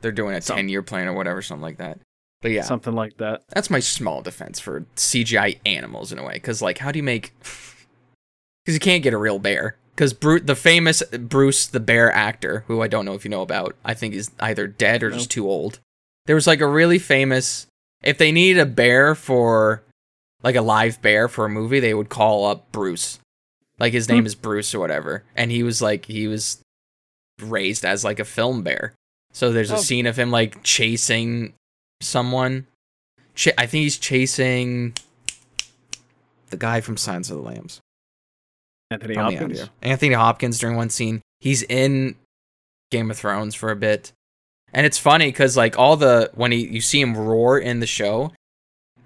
[0.00, 1.98] They're doing a ten year plan or whatever, something like that.
[2.42, 3.42] But yeah, something like that?
[3.50, 6.34] that's my small defense for CGI animals in a way.
[6.34, 7.32] Because like, how do you make?
[8.64, 9.76] Because you can't get a real bear.
[9.96, 13.40] Because Bruce, the famous Bruce the bear actor, who I don't know if you know
[13.40, 15.16] about, I think is either dead or No.
[15.16, 15.80] just too old.
[16.26, 17.66] There was like a really famous.
[18.02, 19.82] If they needed a bear for,
[20.42, 23.18] like a live bear for a movie, they would call up Bruce.
[23.78, 24.26] Like his name Hmm.
[24.26, 26.60] is Bruce or whatever, and he was like he was
[27.40, 28.94] raised as like a film bear.
[29.32, 29.80] So there's a Oh.
[29.80, 31.54] scene of him like chasing
[32.02, 32.66] someone.
[33.34, 34.94] Ch- I think he's chasing
[36.50, 37.80] the guy from Silence of the Lambs.
[38.90, 39.70] Anthony Help me out Hopkins.
[39.82, 41.22] Anthony Hopkins during one scene.
[41.38, 42.16] He's in
[42.90, 44.12] Game of Thrones for a bit.
[44.72, 47.86] And it's funny because like all the when he you see him roar in the
[47.86, 48.32] show,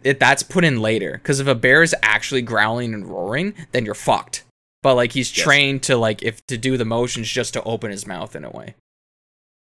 [0.02, 1.12] it that's put in later.
[1.12, 4.44] Because if a bear is actually growling and roaring, then you're fucked.
[4.82, 5.44] But like he's Yes.
[5.44, 8.50] trained to like if to do the motions just to open his mouth in a
[8.50, 8.74] way.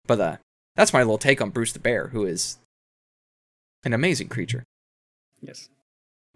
[0.06, 0.38] But uh
[0.76, 2.58] that's my little take on Bruce the Bear, who is
[3.86, 4.64] an amazing creature.
[5.42, 5.70] Yes,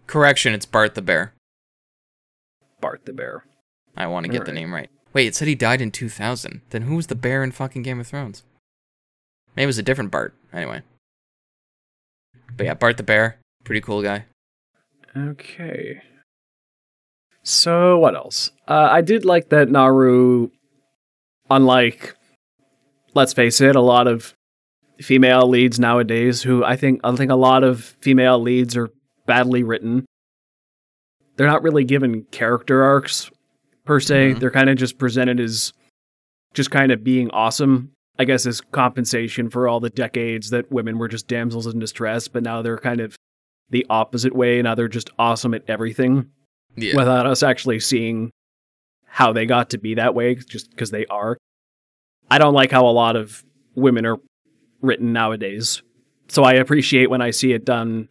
[0.06, 1.32] Correction, it's Bart the Bear.
[2.80, 3.44] Bart the bear.
[3.96, 4.88] I want to get the name right.
[5.12, 6.60] Wait, it said he died in 2000.
[6.70, 8.44] Then who was the bear in fucking Game of Thrones?
[9.58, 10.34] Maybe it was a different Bart.
[10.52, 10.82] Anyway.
[12.56, 13.40] But yeah, Bart the bear.
[13.64, 14.24] Pretty cool guy.
[15.16, 16.00] Okay.
[17.42, 18.52] So what else?
[18.68, 20.50] Uh, I did like that Naru,
[21.50, 22.14] unlike,
[23.14, 24.32] let's face it, a lot of
[25.00, 28.90] female leads nowadays, who I think I think a lot of female leads are
[29.26, 30.04] badly written.
[31.34, 33.28] They're not really given character arcs
[33.84, 34.34] per se.
[34.34, 34.38] Mhm.
[34.38, 35.72] They're kind of just presented as
[36.54, 37.90] just kind of being awesome.
[38.18, 42.26] I guess as compensation for all the decades that women were just damsels in distress,
[42.28, 43.14] but now they're kind of
[43.70, 44.60] the opposite way.
[44.62, 46.30] Now they're just awesome at everything
[46.76, 46.96] Yeah.
[46.96, 48.30] without us actually seeing
[49.06, 51.36] how they got to be that way just because they are.
[52.30, 54.18] I don't like how a lot of women are
[54.82, 55.82] written nowadays.
[56.28, 58.08] So I appreciate when I see it done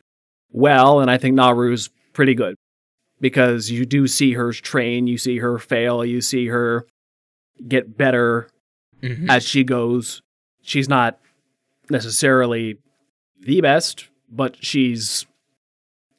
[0.51, 2.55] well, and I think Naru's pretty good
[3.19, 6.85] because you do see her train, you see her fail, you see her
[7.67, 8.47] get better
[9.01, 9.29] Mhm.
[9.29, 10.21] as she goes.
[10.61, 11.19] She's not
[11.89, 12.77] necessarily
[13.41, 15.25] the best, but she's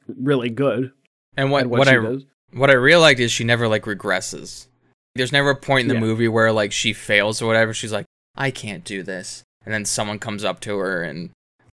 [0.07, 0.93] really good
[1.37, 2.25] and what at what, what she I does.
[2.53, 4.67] what I really liked is she never like regresses.
[5.15, 6.01] There's never a point in the Yeah.
[6.01, 7.75] movie where like she fails or whatever.
[7.75, 11.31] She's like, I can't do this, and then someone comes up to her and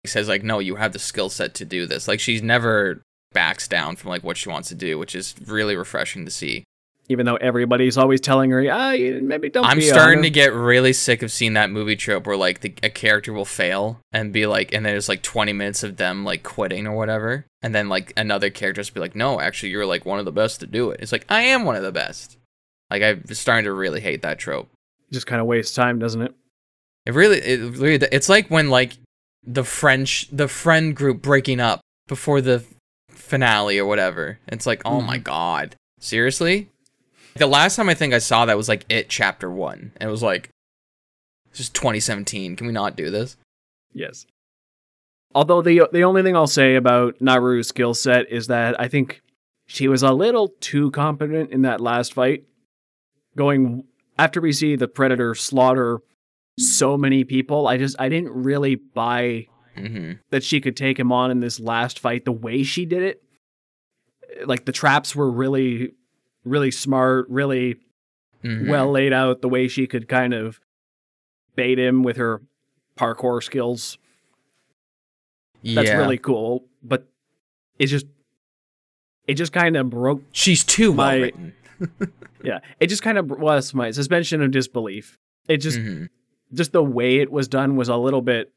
[0.07, 2.07] says like, No, you have the skill set to do this.
[2.07, 5.75] Like she's never backs down from like what she wants to do, which is really
[5.77, 6.65] refreshing to see.
[7.11, 10.93] Even though everybody's always telling her, ah, maybe don't I'm starting on to get really
[10.93, 14.47] sick of seeing that movie trope where like the, a character will fail and be
[14.47, 18.13] like, and there's like 20 minutes of them like quitting or whatever, and then like
[18.17, 20.93] another character just be like, no, actually you're like one of the best to do
[20.93, 21.01] it.
[21.01, 22.39] It's like I am one of the best.
[22.91, 24.69] Like I'm starting to really hate that trope.
[25.11, 26.35] just kind of wastes time, doesn't it?
[27.07, 28.93] It really, it really, it's like when like
[29.45, 32.63] the French, the friend group breaking up before the
[33.09, 34.39] finale or whatever.
[34.47, 36.69] It's like, oh my god, seriously?
[37.37, 40.11] The last time I think I saw that was like It Chapter One, and it
[40.11, 40.51] was like,
[41.51, 42.57] this is 2017.
[42.57, 43.37] Can we not do this?
[43.93, 44.27] Yes.
[45.35, 49.23] Although the the only thing I'll say about Naru's skill set is that I think
[49.67, 52.45] she was a little too competent in that last fight.
[53.37, 53.85] Going
[54.19, 56.01] after we see the predator slaughter
[56.59, 61.13] so many people, I just I didn't really buy hmm that she could take him
[61.13, 63.23] on in this last fight the way she did it.
[64.45, 65.95] Like the traps were really
[66.45, 67.77] really smart, really
[68.43, 70.61] hmm well laid out the way she could kind of
[71.57, 72.41] bait him with her
[72.97, 73.99] parkour skills.
[75.63, 75.99] That's yeah.
[75.99, 77.07] really cool, but
[77.79, 78.07] it's just
[79.27, 81.53] it just kind of broke She's too well written.
[82.45, 85.19] yeah, it just kind of was my suspension of disbelief.
[85.49, 86.09] It just Mhm.
[86.53, 88.53] just the way it was done was a little bit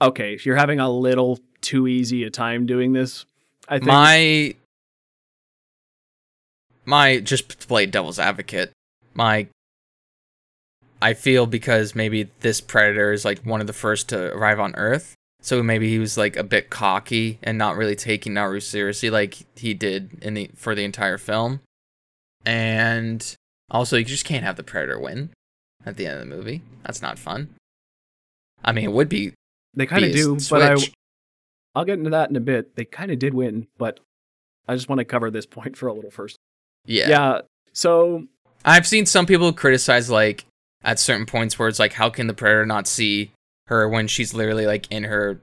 [0.00, 3.26] okay, if you're having a little too easy a time doing this.
[3.68, 4.54] I think My
[6.88, 8.72] my just to play devil's advocate.
[9.14, 9.46] My
[11.00, 14.74] I feel because maybe this predator is like one of the first to arrive on
[14.74, 19.10] Earth, so maybe he was like a bit cocky and not really taking Naru seriously
[19.10, 21.60] like he did in the for the entire film.
[22.46, 23.36] And
[23.70, 25.30] also, you just can't have the predator win
[25.84, 26.62] at the end of the movie.
[26.84, 27.54] That's not fun.
[28.64, 29.34] I mean, it would be.
[29.74, 30.76] they kind of do, s- but I.
[31.74, 32.74] I'll get into that in a bit.
[32.76, 34.00] They kind of did win, but
[34.66, 36.37] I just want to cover this point for a little first.
[36.88, 37.08] Yeah.
[37.08, 37.40] yeah
[37.72, 38.24] so
[38.64, 40.44] I've seen some people criticize like
[40.82, 43.30] at certain points where it's like, how can the predator not see
[43.68, 45.40] her when she's literally like in her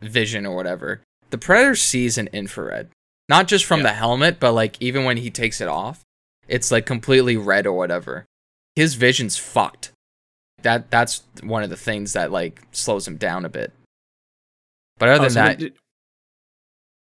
[0.00, 1.00] vision or whatever?
[1.30, 2.88] The predator sees an infrared,
[3.28, 3.84] not just from Yeah.
[3.88, 6.02] the helmet, but like even when he takes it off,
[6.46, 8.26] it's like completely red or whatever.
[8.76, 9.92] His vision's fucked.
[10.62, 13.72] That that's one of the things that like slows him down a bit.
[14.98, 15.72] But other Oh, than so that, did,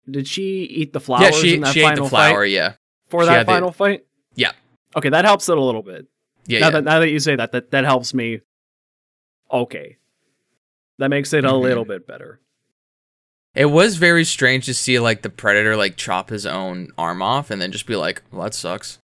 [0.09, 2.41] did she eat the flowers yeah, she in that she ate the flower.
[2.41, 2.73] fight Yeah,
[3.09, 4.05] for She that had the- final fight?
[4.35, 4.51] Yeah.
[4.95, 6.07] Okay, that helps it a little bit.
[6.45, 6.71] yeah, now yeah.
[6.71, 8.41] that now that you say that, that that helps me.
[9.51, 9.97] Okay,
[10.97, 11.61] that makes it a Mhm.
[11.61, 12.39] little bit better.
[13.55, 17.49] It was very strange to see like the predator like chop his own arm off
[17.51, 18.99] and then just be like, "Well, that sucks."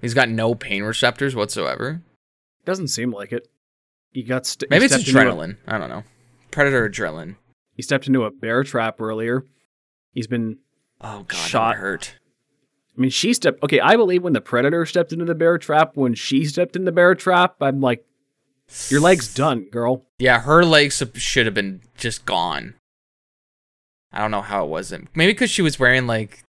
[0.00, 2.02] He's got no pain receptors whatsoever.
[2.64, 3.48] Doesn't seem like it.
[4.12, 5.56] He got st- he Maybe it's into a- adrenaline.
[5.66, 6.04] I don't know.
[6.50, 7.36] Predator adrenaline.
[7.74, 9.44] he stepped into a bear trap earlier.
[10.12, 10.58] He's been.
[11.00, 11.36] Oh god.
[11.36, 11.76] Shot.
[11.76, 12.14] hurt.
[12.98, 13.62] I mean, she stepped.
[13.62, 16.84] Okay, I believe when the predator stepped into the bear trap, when she stepped in
[16.84, 18.04] the bear trap, I'm like,
[18.88, 20.04] your leg's done, girl.
[20.18, 22.74] Yeah, her legs should have been just gone.
[24.12, 25.08] I don't know how it wasn't.
[25.14, 26.42] Maybe because she was wearing like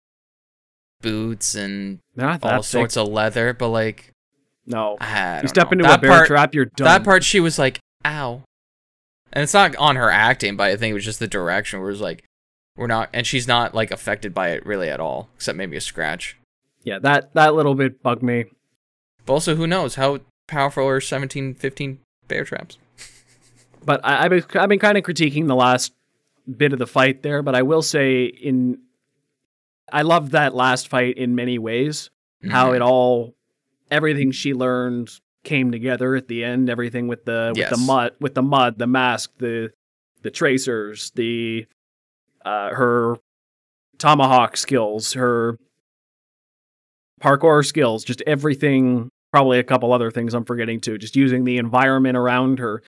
[1.01, 4.11] boots and not all sorts of leather, but like
[4.65, 5.71] No, I you step know.
[5.73, 6.85] into that a bear part, trap, you're done.
[6.85, 8.43] That part, she was like, "Ow,"
[9.33, 11.89] and it's not on her acting, but I think it was just the direction where
[11.89, 12.23] it was like,
[12.77, 15.81] "We're not," and she's not like affected by it really at all, except maybe a
[15.81, 16.37] scratch.
[16.83, 18.45] Yeah, that that little bit bugged me.
[19.25, 21.99] But also, who knows how powerful are 17, 15
[22.29, 22.77] bear traps?
[23.85, 25.93] But I, I've been, I've been kind of critiquing the last
[26.57, 27.41] bit of the fight there.
[27.41, 28.79] But I will say, in
[29.91, 32.09] I loved that last fight in many ways.
[32.49, 32.75] how Mhm.
[32.75, 33.33] it all
[33.89, 35.09] everything she learned
[35.43, 38.85] came together at the end everything with the with the mud with the mud the
[38.85, 39.71] mask the
[40.23, 41.65] the tracers the
[42.47, 43.17] uh her
[43.97, 45.57] tomahawk skills her
[47.21, 51.57] parkour skills just everything probably a couple other things i'm forgetting too just using the
[51.57, 52.81] environment around her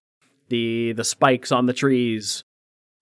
[0.49, 2.43] the the spikes on the trees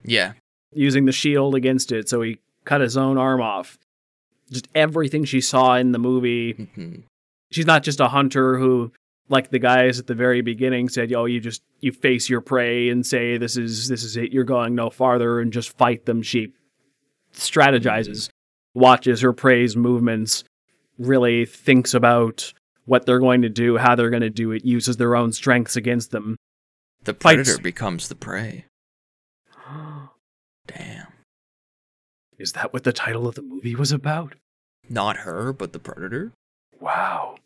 [0.04, 0.32] Yeah.
[0.72, 3.78] using the shield against it so he cut his own arm off
[4.50, 7.02] just everything she saw in the movie Mhm.
[7.50, 8.90] she's not just a hunter who
[9.28, 12.88] like the guys at the very beginning said yo you just you face your prey
[12.88, 16.22] and say this is this is it you're going no farther and just fight them
[16.22, 16.52] she
[17.34, 18.30] strategizes
[18.74, 20.44] watches her prey's movements
[20.98, 22.52] really thinks about
[22.86, 25.76] what they're going to do how they're going to do it uses their own strengths
[25.76, 26.36] against them
[27.04, 28.64] The Fights- predator becomes the prey.
[30.66, 31.06] Damn.
[32.38, 34.34] is that what the title of the movie was about
[34.88, 36.32] Not her, but the predator.
[36.80, 37.36] wow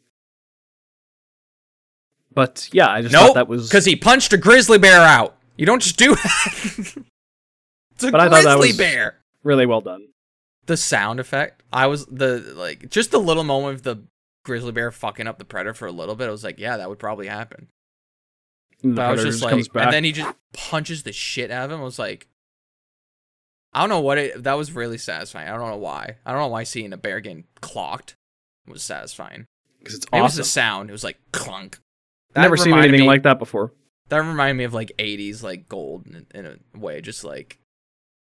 [2.35, 5.37] but yeah i just Nope, thought that was because he punched a grizzly bear out.
[5.57, 6.95] You don't just do that.
[7.95, 9.19] it's a But I thought that grizzly bear.
[9.45, 10.09] really well done
[10.67, 11.63] The sound effect.
[11.73, 14.03] I was the like just the little moment of the
[14.45, 16.29] grizzly bear fucking up the predator for a little bit.
[16.29, 17.69] I was like, yeah, that would probably happen.
[18.83, 21.13] and the But I was just like, comes back and then he just punches the
[21.13, 21.81] shit out of him.
[21.81, 22.27] I was like,
[23.75, 24.43] I don't know what it.
[24.43, 25.49] That was really satisfying.
[25.49, 26.17] I don't know why.
[26.27, 28.15] I don't know why seeing a bear getting clocked
[28.67, 29.47] was satisfying.
[29.79, 30.89] because it's Maybe It was the sound.
[30.89, 31.79] It was like clunk.
[32.35, 33.73] I've never seen anything me- like that before
[34.09, 37.01] That reminded me of like 80s like gold in, in a way.
[37.01, 37.59] Just like,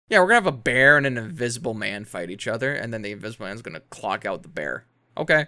[0.09, 3.01] yeah, we're gonna have a bear and an invisible man fight each other, and then
[3.01, 4.85] the invisible man's gonna clock out the bear.
[5.17, 5.45] Okay.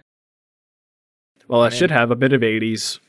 [1.47, 2.99] Well, I'm should have a bit of 80s,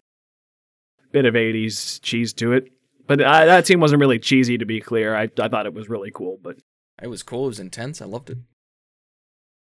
[1.13, 2.71] bit of 80s cheese to it.
[3.07, 5.15] But I, that scene wasn't really cheesy, to be clear.
[5.15, 6.39] I, I thought it was really cool.
[6.43, 6.59] But
[7.01, 7.45] It was cool.
[7.45, 8.03] It was intense.
[8.03, 8.39] I loved it.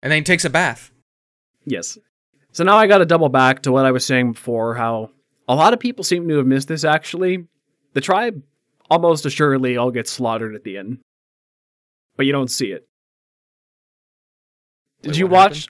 [0.02, 0.92] And then he takes a bath.
[1.66, 1.98] yes.
[2.52, 5.12] So now I got to double back to what I was saying before how
[5.48, 7.48] a lot of people seem to have missed this, actually.
[7.94, 8.42] The tribe
[8.90, 11.00] almost assuredly all gets slaughtered at the end,
[12.18, 12.88] but you don't see it.
[15.02, 15.68] Did Wait, you watch?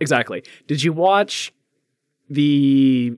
[0.00, 0.42] Exactly.
[0.66, 1.52] Did you watch
[2.28, 3.16] the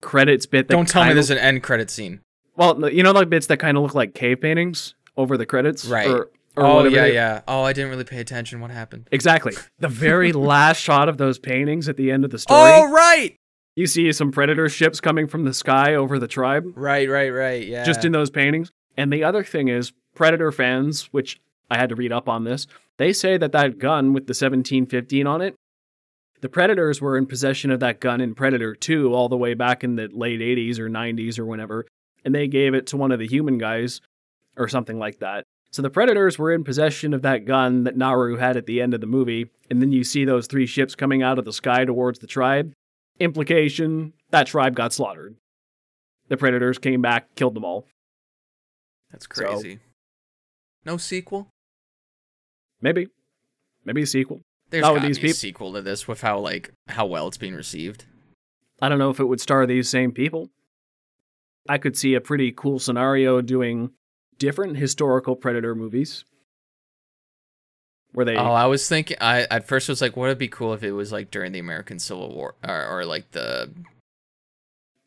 [0.00, 0.68] credits bit?
[0.68, 2.20] That Don't tell me there's an end credit scene.
[2.56, 5.84] Well, you know, like bits that kind of look like cave paintings over the credits,
[5.84, 6.08] Right.
[6.08, 7.42] Or, or oh yeah, yeah.
[7.46, 8.60] Oh, I didn't really pay attention.
[8.60, 9.08] What happened?
[9.12, 9.52] exactly.
[9.78, 12.90] The very last shot of those paintings at the end of the oh, story, Oh
[12.90, 13.36] right,
[13.78, 17.64] you see some predator ships coming from the sky over the tribe, right, right, right.
[17.64, 17.84] Yeah.
[17.84, 18.72] just in those paintings.
[18.96, 22.66] And the other thing is, predator fans, which I had to read up on this,
[22.96, 25.54] they say that that gun with the 1715 on it,
[26.40, 29.84] the predators were in possession of that gun in Predator 2 all the way back
[29.84, 31.86] in the late 80s or 90s or whenever,
[32.24, 34.00] and they gave it to one of the human guys
[34.56, 35.44] or something like that.
[35.70, 38.94] So the predators were in possession of that gun that Naru had at the end
[38.94, 41.84] of the movie, and then you see those three ships coming out of the sky
[41.84, 42.72] towards the tribe.
[43.20, 45.36] Implication that tribe got slaughtered.
[46.28, 47.86] The predators came back, killed them all.
[49.10, 49.80] That's So- crazy.
[50.84, 51.50] No sequel.
[52.80, 53.08] Maybe.
[53.84, 54.42] Maybe a sequel.
[54.70, 57.38] There's Not gotta these be a sequel to this with how like how well it's
[57.38, 58.04] being received.
[58.80, 60.50] I don't know if it would star these same people.
[61.68, 63.90] I could see a pretty cool scenario doing
[64.38, 66.24] different historical predator movies.
[68.12, 69.16] Where they Oh, I was thinking.
[69.20, 71.52] I at first was like, what would it be cool if it was like during
[71.52, 73.70] the American Civil War or, or like the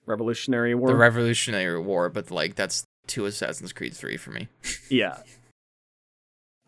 [0.06, 0.88] Revolutionary War.
[0.89, 2.10] the Revolutionary War?
[2.10, 4.47] But like that's too Assassin's Creed three for me.
[4.89, 5.18] Yeah.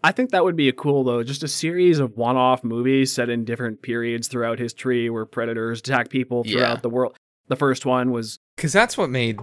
[0.05, 3.29] I think that would be a cool though, just a series of one-off movies set
[3.29, 6.81] in different periods throughout history where predators attack people throughout Yeah.
[6.81, 7.15] the world.
[7.47, 9.39] The first one was Because that's what made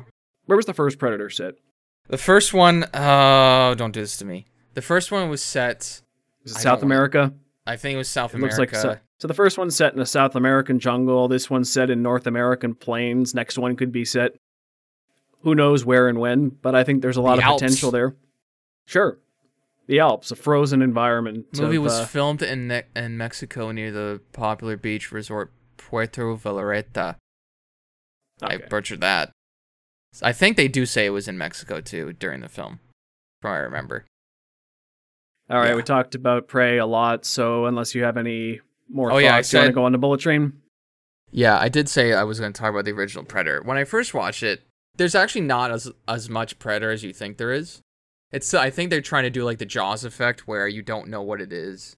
[0.47, 1.55] where was the first predator set?
[2.09, 2.85] the first one.
[2.93, 4.47] Oh, don't do this to me.
[4.75, 6.01] The first one was set.
[6.45, 7.33] Was it I South America?
[7.67, 8.61] I think it was South It America.
[8.61, 11.29] looks like so, so the first one's set in a South American jungle.
[11.29, 13.35] This one's set in North American plains.
[13.35, 14.33] Next one could be set
[15.43, 17.63] who knows where and when, but I think there's a lot The of Alps.
[17.63, 18.15] potential there.
[18.87, 19.19] Sure.
[19.87, 21.47] The Alps, a frozen environment.
[21.53, 25.53] The movie of, was uh, filmed in ne- in Mexico near the popular beach resort
[25.79, 27.17] Puerto Vallarta.
[28.43, 29.33] I butchered that.
[30.23, 32.81] I think they do say it was in Mexico too during the film,
[33.43, 34.07] from what I remember.
[35.51, 35.75] All right, yeah.
[35.75, 39.61] we talked about Prey a lot, so unless you have any more Oh, thoughts, yeah,
[39.61, 40.53] I you want to go on to Bullet Train?
[41.33, 43.63] Yeah, I did say I was going to talk about the original Predator.
[43.65, 44.63] When I first watched it,
[44.97, 47.83] there's actually not as as much Predator as you think there is.
[48.33, 51.23] It's I think they're trying to do like the Jaws effect where you don't know
[51.23, 51.97] what it is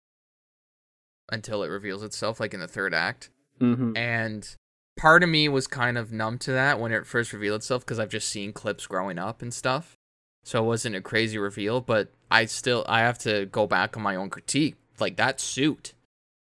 [1.31, 3.31] until it reveals itself like in the third act.
[3.61, 3.97] Mm-hmm.
[3.97, 4.55] And
[4.97, 7.99] part of me was kind of numb to that when it first revealed itself because
[7.99, 9.97] I've just seen clips growing up and stuff.
[10.45, 14.03] So it wasn't a crazy reveal, but I still I have to go back on
[14.03, 14.77] my own critique.
[14.99, 15.93] Like that suit,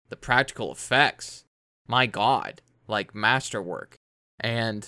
[0.09, 1.45] the practical effects,
[1.87, 3.97] my god, like masterwork.
[4.39, 4.87] And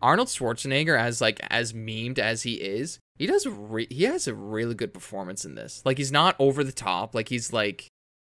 [0.00, 4.34] Arnold Schwarzenegger, as like as memed as he is, he does re- he has a
[4.34, 5.82] really good performance in this.
[5.84, 7.14] Like he's not over the top.
[7.14, 7.88] Like he's like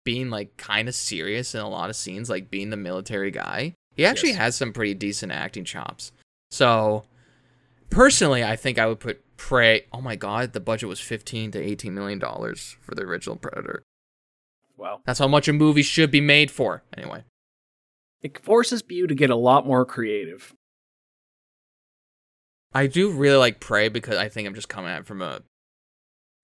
[0.04, 3.74] being like kind of serious in a lot of scenes, like being the military guy.
[3.94, 4.38] He actually Yes.
[4.38, 6.12] has some pretty decent acting chops.
[6.50, 7.04] So
[7.90, 9.86] personally, I think I would put Prey.
[9.92, 13.82] Oh my god, the budget was 15 to 18 million dollars for the original Predator.
[14.76, 16.84] Well, That's how much a movie should be made for.
[16.96, 17.24] Anyway,
[18.22, 20.54] it forces you to get a lot more creative.
[22.72, 25.40] I do really like Prey because I think I'm just coming at it from a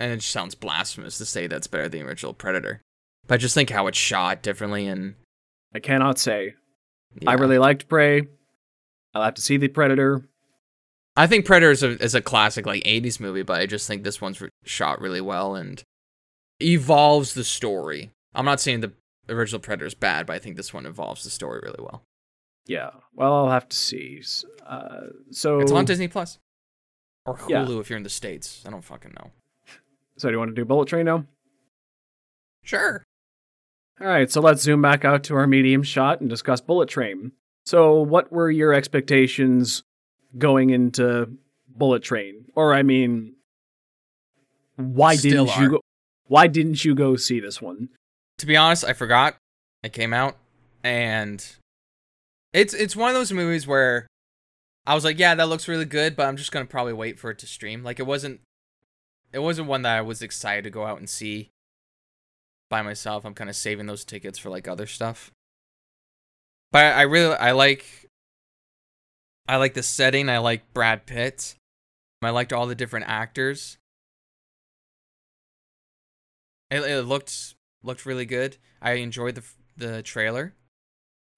[0.00, 2.80] and it sounds blasphemous to say that's better than the original Predator.
[3.26, 5.14] But I just think how it's shot differently and
[5.74, 6.54] I cannot say.
[7.20, 7.30] yeah.
[7.30, 8.22] I really liked Prey.
[9.14, 10.22] I'll have to see the Predator.
[11.16, 14.02] I think Predator is a, is a classic like 80s movie, but I just think
[14.02, 15.82] this one's re- shot really well and
[16.60, 18.10] evolves the story.
[18.34, 18.92] I'm not saying the
[19.28, 22.02] original Predator is bad, but I think this one evolves the story really well.
[22.66, 22.90] Yeah.
[23.14, 24.22] Well, I'll have to see.
[24.66, 25.00] Uh,
[25.30, 26.38] so It's on Disney Plus
[27.26, 27.80] or Hulu Yeah.
[27.80, 28.62] if you're in the states.
[28.66, 29.30] I don't fucking know.
[30.16, 31.26] So do you want to do Bullet Train now?
[32.62, 33.04] Sure.
[34.00, 34.30] All right.
[34.30, 37.32] So let's zoom back out to our medium shot and discuss Bullet Train.
[37.66, 39.84] So, what were your expectations
[40.36, 41.30] going into
[41.68, 42.46] Bullet Train?
[42.54, 43.34] Or I mean,
[44.76, 45.80] why Still didn't you go?
[46.26, 47.90] Why didn't you go see this one?
[48.38, 49.36] to be honest, I forgot
[49.82, 50.36] it came out,
[50.82, 51.44] and
[52.52, 54.06] it's it's one of those movies where
[54.86, 57.30] I was like, yeah, that looks really good, but I'm just gonna probably wait for
[57.30, 57.82] it to stream.
[57.82, 58.40] Like it wasn't,
[59.32, 61.50] it wasn't one that I was excited to go out and see
[62.68, 63.24] by myself.
[63.24, 65.30] I'm kind of saving those tickets for like other stuff.
[66.72, 68.03] But I, I really I like
[69.46, 70.28] I like the setting.
[70.28, 71.54] I like Brad Pitt.
[72.22, 73.76] I liked all the different actors.
[76.70, 78.56] It, it looked looked really good.
[78.80, 79.44] I enjoyed the
[79.76, 80.54] the trailer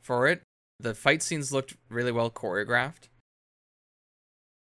[0.00, 0.42] for it.
[0.78, 3.09] The fight scenes looked really well choreographed.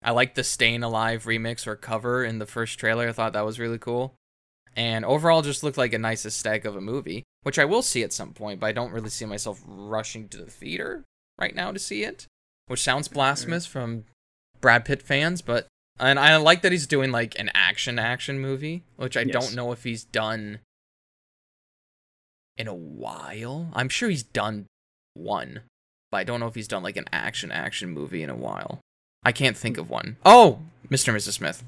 [0.03, 3.07] I liked the Staying Alive remix or cover in the first trailer.
[3.07, 4.15] I thought that was really cool.
[4.75, 8.03] And overall just looked like a nice aesthetic of a movie, which I will see
[8.03, 11.03] at some point, but I don't really see myself rushing to the theater
[11.39, 12.27] right now to see it.
[12.67, 13.15] Which sounds mm-hmm.
[13.15, 14.05] blasphemous from
[14.61, 15.67] Brad Pitt fans, but
[15.99, 19.33] and I like that he's doing like an action action movie, which I Yes.
[19.33, 20.59] don't know if he's done
[22.57, 23.69] in a while.
[23.73, 24.67] I'm sure he's done
[25.13, 25.61] one,
[26.11, 28.79] but I don't know if he's done like an action action movie in a while.
[29.23, 30.17] I can't think of one.
[30.25, 30.59] Oh,
[30.89, 31.09] Mr.
[31.09, 31.33] and Mrs.
[31.33, 31.63] Smith.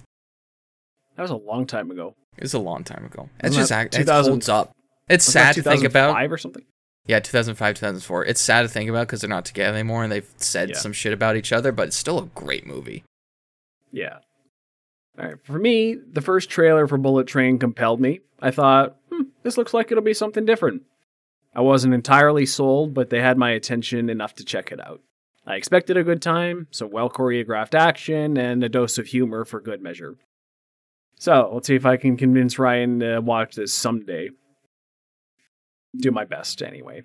[1.15, 2.15] That was a long time ago.
[2.37, 3.29] It was a long time ago.
[3.39, 4.71] It's just that it 2000 holds up.
[5.07, 6.13] It's sad to think about.
[6.13, 6.65] Five or something.
[7.07, 8.25] Yeah, 2005, 2004.
[8.25, 10.77] It's sad to think about because they're not together anymore and they've said Yeah.
[10.77, 13.03] some shit about each other, but it's still a great movie.
[13.91, 14.19] Yeah.
[15.19, 15.35] All right.
[15.43, 18.21] For me, the first trailer for Bullet Train compelled me.
[18.41, 20.81] I thought, hmm, this looks like it'll be something different.
[21.53, 25.01] I wasn't entirely sold, but they had my attention enough to check it out.
[25.47, 29.61] I expected a good time, some well choreographed action, and a dose of humor for
[29.61, 30.15] good measure.
[31.17, 34.31] So let's see if I can convince Ryan to watch this someday.
[35.99, 37.03] Do my best, anyway.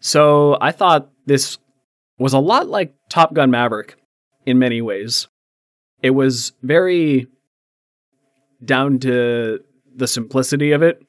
[0.00, 1.58] So I thought this
[2.18, 3.96] was a lot like Top Gun Maverick
[4.44, 5.28] in many ways
[6.02, 7.28] it was very
[8.62, 9.60] down to
[9.94, 11.02] the simplicity of it.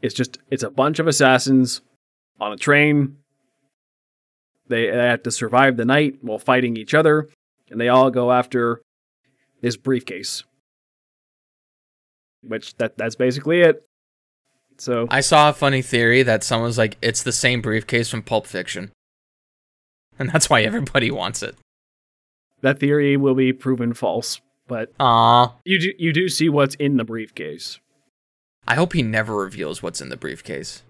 [0.00, 1.82] It's just it's a bunch of assassins
[2.40, 3.16] on a train.
[4.68, 7.28] They, they have to survive the night while fighting each other,
[7.70, 8.80] and they all go after
[9.60, 10.44] this briefcase.
[12.42, 13.84] Which that that's basically it.
[14.78, 18.22] So I saw a funny theory that someone was like, it's the same briefcase from
[18.22, 18.92] Pulp Fiction.
[20.18, 21.56] And that's why everybody wants it.
[22.62, 25.52] that theory will be proven false, but Aw.
[25.66, 27.78] you do you do see what's in the briefcase.
[28.66, 30.82] I hope he never reveals what's in the briefcase.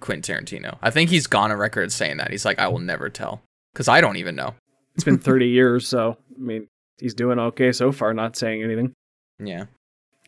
[0.00, 0.76] Quentin Tarantino.
[0.82, 2.30] I think he's gone on record saying that.
[2.30, 3.40] He's like, I will never tell.
[3.72, 4.54] Because I don't even know.
[4.94, 6.68] It's been 30 years, so I mean,
[6.98, 8.92] he's doing okay so far, not saying anything.
[9.38, 9.64] Yeah.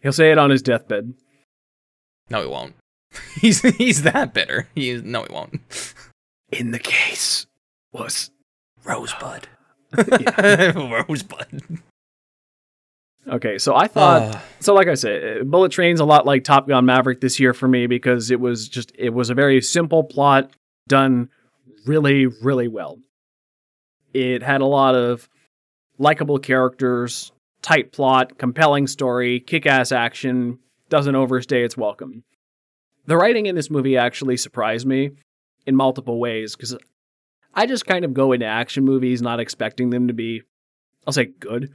[0.03, 1.13] He'll say it on his deathbed.
[2.31, 2.75] No, he won't.
[3.41, 4.69] he's he's that bitter.
[4.75, 5.61] He is, no, he won't.
[6.51, 7.47] In the case
[7.93, 8.31] was
[8.85, 9.49] Rosebud.
[9.97, 11.79] Rosebud.
[13.29, 13.59] okay.
[13.59, 16.69] So I thought, Uh, so like I said, uh, Bullet Train's a lot like Top
[16.69, 20.05] Gun Maverick this year for me because it was just it was a very simple
[20.05, 20.51] plot
[20.87, 21.29] done
[21.87, 22.99] really really well.
[24.15, 25.29] It had a lot of
[25.99, 27.33] likable characters,
[27.63, 32.25] tight plot, compelling story, kick-ass action, doesn't overstay its welcome.
[33.09, 35.13] The writing in this movie actually surprised me
[35.67, 36.77] in multiple ways because
[37.55, 40.43] I just kind of go into action movies not expecting them to be,
[41.07, 41.73] I'll say good.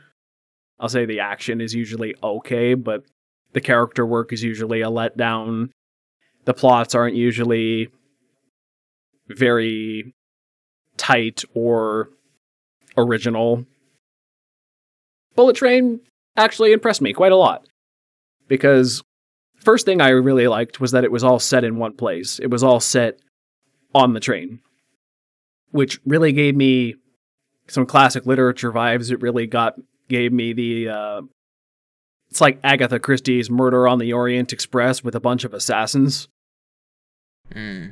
[0.79, 3.03] I'll say the action is usually okay, but
[3.53, 5.71] the character work is usually a letdown.
[6.45, 7.89] The plots aren't usually
[9.27, 10.13] very
[10.97, 12.09] tight or
[12.95, 13.65] original.
[15.35, 15.99] Bullet Train
[16.37, 17.65] actually impressed me quite a lot
[18.47, 19.01] because
[19.63, 22.39] first thing I really liked was that it was all set in one place.
[22.39, 23.19] It was all set
[23.95, 24.59] on the train,
[25.71, 26.95] which really gave me
[27.67, 29.11] some classic literature vibes.
[29.11, 29.75] It really got
[30.09, 31.21] gave me the uh,
[32.29, 36.27] it's like Agatha Christie's Murder on the Orient Express with a bunch of assassins,
[37.51, 37.87] Hmm.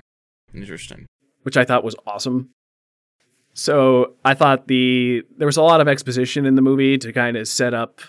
[0.54, 1.06] Interesting.
[1.44, 2.50] which I thought was awesome.
[3.54, 7.38] So I thought the there was a lot of exposition in the movie to kind
[7.38, 8.00] of set up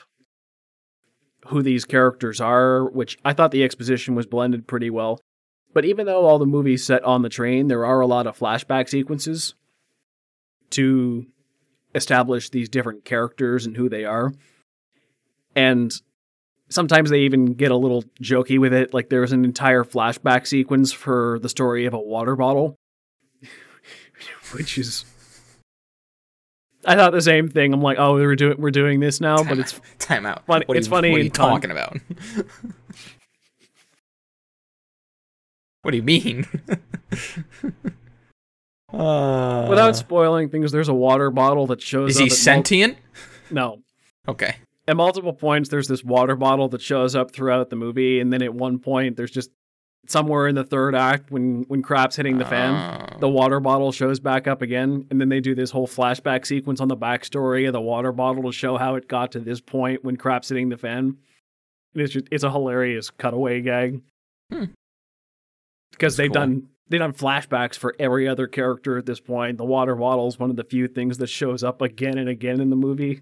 [1.47, 5.21] who these characters are, which I thought the exposition was blended pretty well.
[5.75, 8.39] But even though all the movies set on the train, there are a lot of
[8.39, 9.55] flashback sequences
[10.71, 11.27] to
[11.95, 14.33] establish these different characters and who they are.
[15.55, 15.93] And
[16.69, 18.95] sometimes they even get a little jokey with it.
[18.95, 22.77] Like there's an entire flashback sequence for the story of a water bottle,
[24.53, 25.05] which is.
[26.85, 27.73] I thought the same thing.
[27.73, 30.45] I'm like, oh, we're doing we're doing this now, but it's Time out.
[30.47, 31.97] funny- What are it's you, funny What are you talking about?
[35.83, 36.47] what do you mean?
[38.93, 40.73] uh, without spoiling things.
[40.73, 42.11] There's a water bottle that shows.
[42.13, 42.99] is he at mul- sentient?
[43.51, 43.79] no,
[44.29, 44.57] Okay.
[44.89, 48.43] at multiple points there's this water bottle that shows up throughout the movie and then
[48.43, 49.51] at one point there's just
[50.09, 53.19] somewhere in the third act when when crap's hitting the fan Oh.
[53.21, 56.81] the water bottle shows back up again and then they do this whole flashback sequence
[56.81, 60.05] on the backstory of the water bottle to show how it got to this point
[60.05, 61.17] when crap's hitting the fan
[61.95, 64.03] And it's just, it's a hilarious cutaway gag
[64.51, 64.65] Hmm.
[65.93, 66.41] because That's they've cool.
[66.43, 70.39] done they've done flashbacks for every other character at this point the water bottle is
[70.39, 73.21] one of the few things that shows up again and again in the movie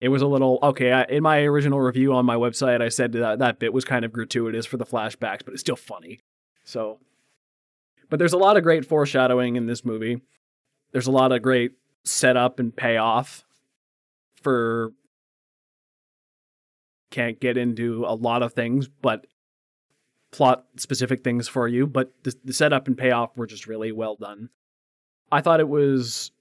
[0.00, 0.92] it was a little okay.
[0.92, 4.04] I, in my original review on my website, I said that that bit was kind
[4.04, 6.20] of gratuitous for the flashbacks, but it's still funny.
[6.64, 6.98] So,
[8.10, 10.20] but there's a lot of great foreshadowing in this movie.
[10.92, 11.72] There's a lot of great
[12.04, 13.44] setup and payoff
[14.42, 14.92] for.
[17.10, 19.26] Can't get into a lot of things, but
[20.32, 21.86] plot specific things for you.
[21.86, 24.50] But the, the setup and payoff were just really well done.
[25.32, 26.32] I thought it was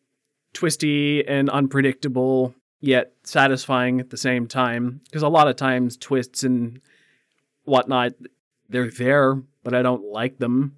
[0.53, 5.01] twisty and unpredictable yet satisfying at the same time.
[5.05, 6.81] Because a lot of times twists and
[7.63, 8.13] whatnot,
[8.69, 10.75] they're there, but I don't like them.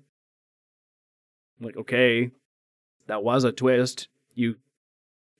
[1.59, 2.31] I'm like, okay,
[3.07, 4.07] that was a twist.
[4.35, 4.55] You,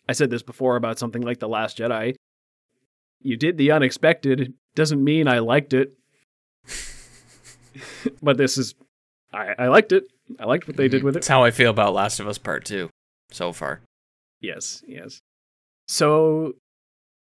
[0.09, 2.15] I said this before about something like The Last Jedi.
[3.21, 4.53] You did the unexpected.
[4.75, 5.93] Doesn't mean I liked it.
[8.21, 8.75] but this is,
[9.33, 10.05] I, I liked it.
[10.39, 11.05] I liked what they did mm-hmm.
[11.05, 11.19] with it.
[11.19, 12.89] That's how I feel about Last of Us Part Two
[13.31, 13.81] so far.
[14.41, 15.19] Yes, yes.
[15.87, 16.53] So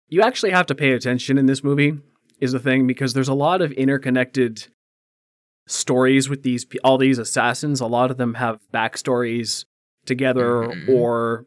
[0.09, 1.99] you actually have to pay attention in this movie
[2.41, 4.67] is the thing because there's a lot of interconnected
[5.67, 7.81] stories with these all these assassins.
[7.81, 9.65] A lot of them have backstories
[10.05, 10.89] together Mhm.
[10.89, 11.47] or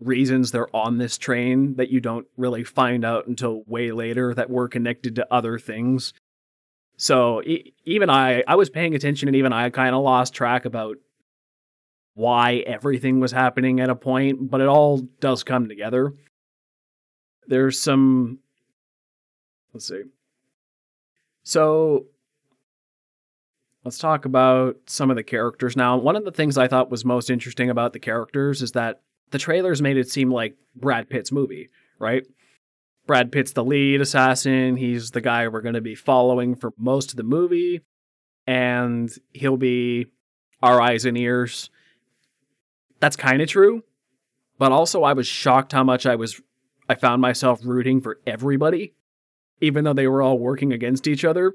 [0.00, 4.48] reasons they're on this train that you don't really find out until way later that
[4.48, 6.14] were connected to other things.
[6.96, 10.64] So e- even I I was paying attention and even I kind of lost track
[10.64, 10.96] about
[12.14, 16.14] why everything was happening at a point, but it all does come together.
[17.48, 18.38] There's some.
[19.72, 20.02] Let's see.
[21.42, 22.06] So
[23.84, 25.96] let's talk about some of the characters now.
[25.96, 29.38] One of the things I thought was most interesting about the characters is that the
[29.38, 32.24] trailers made it seem like Brad Pitt's movie, right?
[33.06, 34.76] Brad Pitt's the lead assassin.
[34.76, 37.80] He's the guy we're going to be following for most of the movie,
[38.46, 40.06] and he'll be
[40.62, 41.70] our eyes and ears
[43.00, 43.82] that's kind of true.
[44.58, 46.40] But also, I was shocked how much I was,
[46.88, 48.94] I found myself rooting for everybody,
[49.60, 51.52] even though they were all working against each other.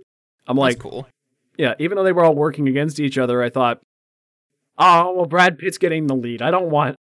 [0.48, 1.08] I'm like, That's cool.
[1.58, 3.82] yeah, even though they were all working against each other, I thought,
[4.78, 6.42] oh, well, Brad Pitt's getting the lead.
[6.42, 6.96] I don't want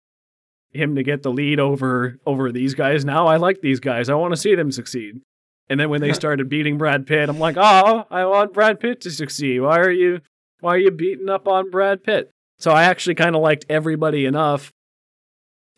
[0.71, 3.25] him to get the lead over over these guys now.
[3.27, 4.09] I like these guys.
[4.09, 5.21] I want to see them succeed.
[5.69, 9.01] And then when they started beating Brad Pitt, I'm like, oh, I want Brad Pitt
[9.01, 9.61] to succeed.
[9.61, 10.21] Why are you
[10.59, 12.29] why are you beating up on Brad Pitt?
[12.57, 14.73] So I actually kind of liked everybody enough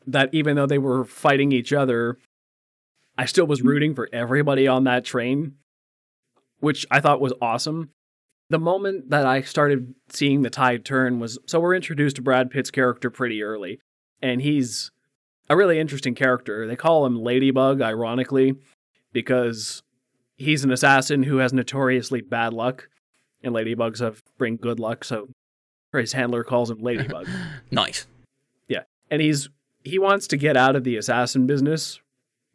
[0.08, 2.18] that even though they were fighting each other,
[3.18, 3.68] I still was hmm.
[3.68, 5.56] rooting for everybody on that train,
[6.60, 7.92] which I thought was awesome.
[8.50, 12.52] The moment that I started seeing the tide turn was so we're introduced to Brad
[12.52, 13.80] Pitt's character pretty early,
[14.22, 14.92] and he's
[15.50, 16.68] a really interesting character.
[16.68, 18.56] They call him Ladybug, ironically,
[19.14, 19.84] because
[20.38, 22.90] he's an assassin who has notoriously bad luck,
[23.44, 25.04] and ladybugs have bring good luck.
[25.04, 25.30] So
[25.94, 27.28] his handler calls him Ladybug,
[27.72, 28.08] Nice.
[28.68, 28.84] Yeah.
[29.10, 29.50] And he's
[29.84, 32.00] he wants to get out of the assassin business.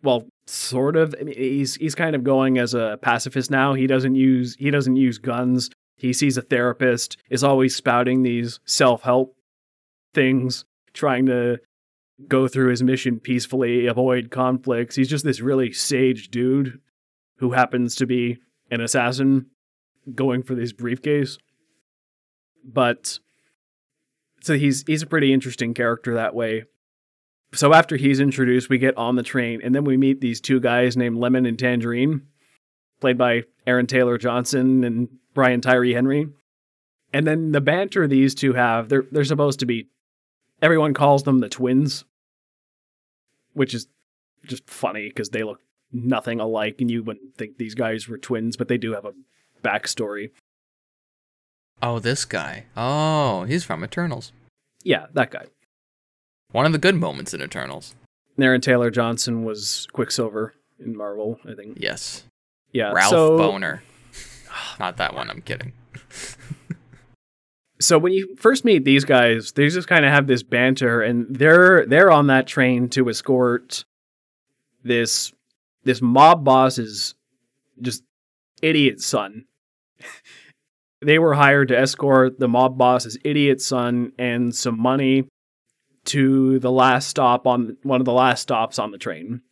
[0.03, 1.15] Well, sort of.
[1.21, 3.75] I mean, he's he's kind of going as a pacifist now.
[3.75, 5.71] He doesn't use he doesn't use guns.
[5.97, 7.17] He sees a therapist.
[7.31, 9.37] Is always spouting these self help
[10.15, 11.59] things trying to
[12.29, 14.97] go through his mission peacefully, avoid conflicts.
[14.97, 16.81] He's just this really sage dude
[17.37, 18.39] who happens to be
[18.71, 19.47] an assassin
[20.15, 21.39] going for this briefcase.
[22.65, 23.19] But
[24.41, 26.65] so he's he's a pretty interesting character that way.
[27.53, 30.61] So after he's introduced, we get on the train, and then we meet these two
[30.61, 32.23] guys named Lemon and Tangerine,
[33.01, 36.29] played by Aaron Taylor Johnson and Brian Tyree Henry.
[37.13, 39.89] And then the banter these two have, they're they're supposed to be
[40.61, 42.05] everyone calls them the twins,
[43.55, 43.87] which is
[44.45, 45.61] just funny because they look
[45.93, 49.15] nothing alike, and you wouldn't think these guys were twins, but they do have a
[49.63, 50.31] backstory.
[51.83, 52.67] Oh, this guy.
[52.77, 54.33] Oh, he's from Eternals.
[54.83, 55.47] Yeah, that guy.
[56.57, 57.95] One of the good moments in Eternals.
[58.41, 61.77] Aaron Taylor Johnson was Quicksilver in Marvel, I think.
[61.79, 62.25] Yes.
[62.73, 63.81] Yeah, Ralph so, Bohner.
[64.81, 65.75] Not that one, I'm kidding.
[67.79, 71.27] so when you first meet these guys, they just kind of have this banter, and
[71.29, 73.85] they're they're on that train to escort
[74.83, 75.35] this
[75.85, 77.15] this mob boss's
[77.83, 78.03] just
[78.63, 79.45] idiot son.
[81.03, 85.29] they were hired to escort the mob boss's idiot son and some money
[86.07, 89.43] to the last stop on one of the last stops on the train.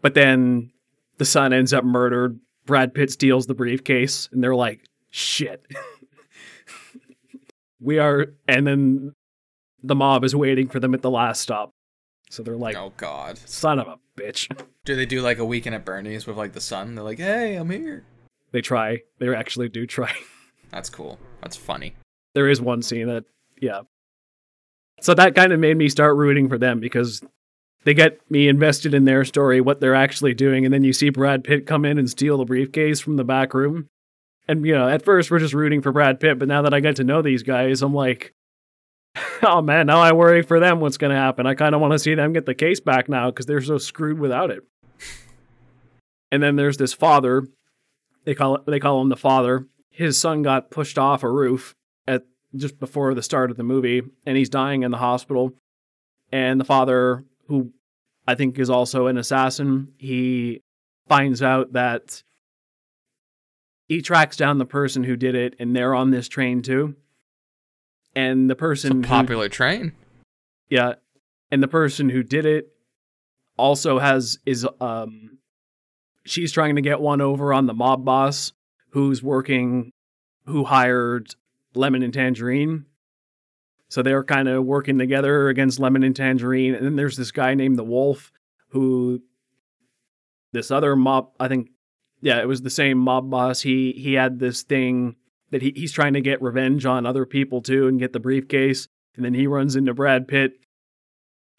[0.00, 0.70] But then
[1.18, 2.38] the son ends up murdered.
[2.66, 5.66] Brad Pitt steals the briefcase, and they're like, shit.
[7.80, 9.14] we are, and then
[9.82, 11.72] the mob is waiting for them at the last stop.
[12.30, 13.38] So they're like, oh God.
[13.38, 14.54] son of a bitch.
[14.84, 16.94] Do they do like a weekend at Bernie's with like the son?
[16.94, 18.04] They're like, hey, I'm here.
[18.52, 19.02] They try.
[19.18, 20.12] They actually do try.
[20.70, 21.18] That's cool.
[21.42, 21.94] That's funny.
[22.34, 23.24] There is one scene that,
[23.60, 23.82] yeah.
[25.00, 27.22] So that kind of made me start rooting for them because
[27.84, 31.10] they get me invested in their story, what they're actually doing, and then you see
[31.10, 33.88] Brad Pitt come in and steal the briefcase from the back room.
[34.48, 36.80] And you know, at first we're just rooting for Brad Pitt, but now that I
[36.80, 38.34] get to know these guys, I'm like,
[39.42, 41.46] oh man, now I worry for them what's going to happen.
[41.46, 43.78] I kind of want to see them get the case back now because they're so
[43.78, 44.64] screwed without it.
[46.30, 47.46] And then there's this father.
[48.24, 49.66] They call it, they call him the father.
[49.90, 51.74] His son got pushed off a roof
[52.06, 52.24] at
[52.56, 55.52] just before the start of the movie, and he's dying in the hospital.
[56.32, 57.72] And the father, who
[58.26, 60.62] I think is also an assassin, he
[61.08, 62.22] finds out that
[63.86, 66.94] he tracks down the person who did it, and they're on this train too.
[68.14, 69.92] And the It's a person who- popular train.
[70.68, 70.94] yeah,
[71.50, 72.74] and the person who did it
[73.56, 75.38] also has is um
[76.24, 78.52] she's trying to get one over on the mob boss
[78.90, 79.90] who's working
[80.44, 81.34] who hired
[81.78, 82.84] Lemon and Tangerine.
[83.88, 87.54] So they're kind of working together against Lemon and Tangerine and then there's this guy
[87.54, 88.32] named the Wolf
[88.70, 89.22] who
[90.52, 91.70] this other mob I think
[92.20, 93.60] yeah, it was the same mob boss.
[93.60, 95.16] He he had this thing
[95.50, 98.88] that he, he's trying to get revenge on other people too and get the briefcase
[99.16, 100.52] and then he runs into Brad Pitt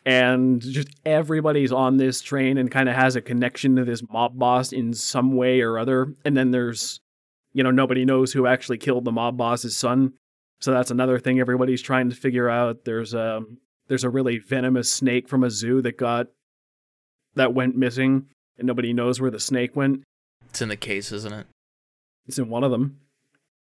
[0.05, 4.37] and just everybody's on this train and kind of has a connection to this mob
[4.37, 6.99] boss in some way or other and then there's
[7.53, 10.13] you know nobody knows who actually killed the mob boss's son
[10.61, 13.41] so that's another thing everybody's trying to figure out there's a
[13.87, 16.27] there's a really venomous snake from a zoo that got
[17.35, 18.25] that went missing
[18.57, 20.01] and nobody knows where the snake went
[20.49, 21.47] It's in the case, isn't it?
[22.27, 22.99] it's in one of them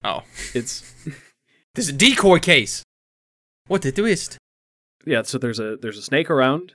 [0.03, 0.23] Oh.
[0.53, 0.81] it's
[1.75, 2.83] This is a decoy case.
[3.67, 4.37] What the twist?
[5.05, 6.73] yeah so there's a there's a snake around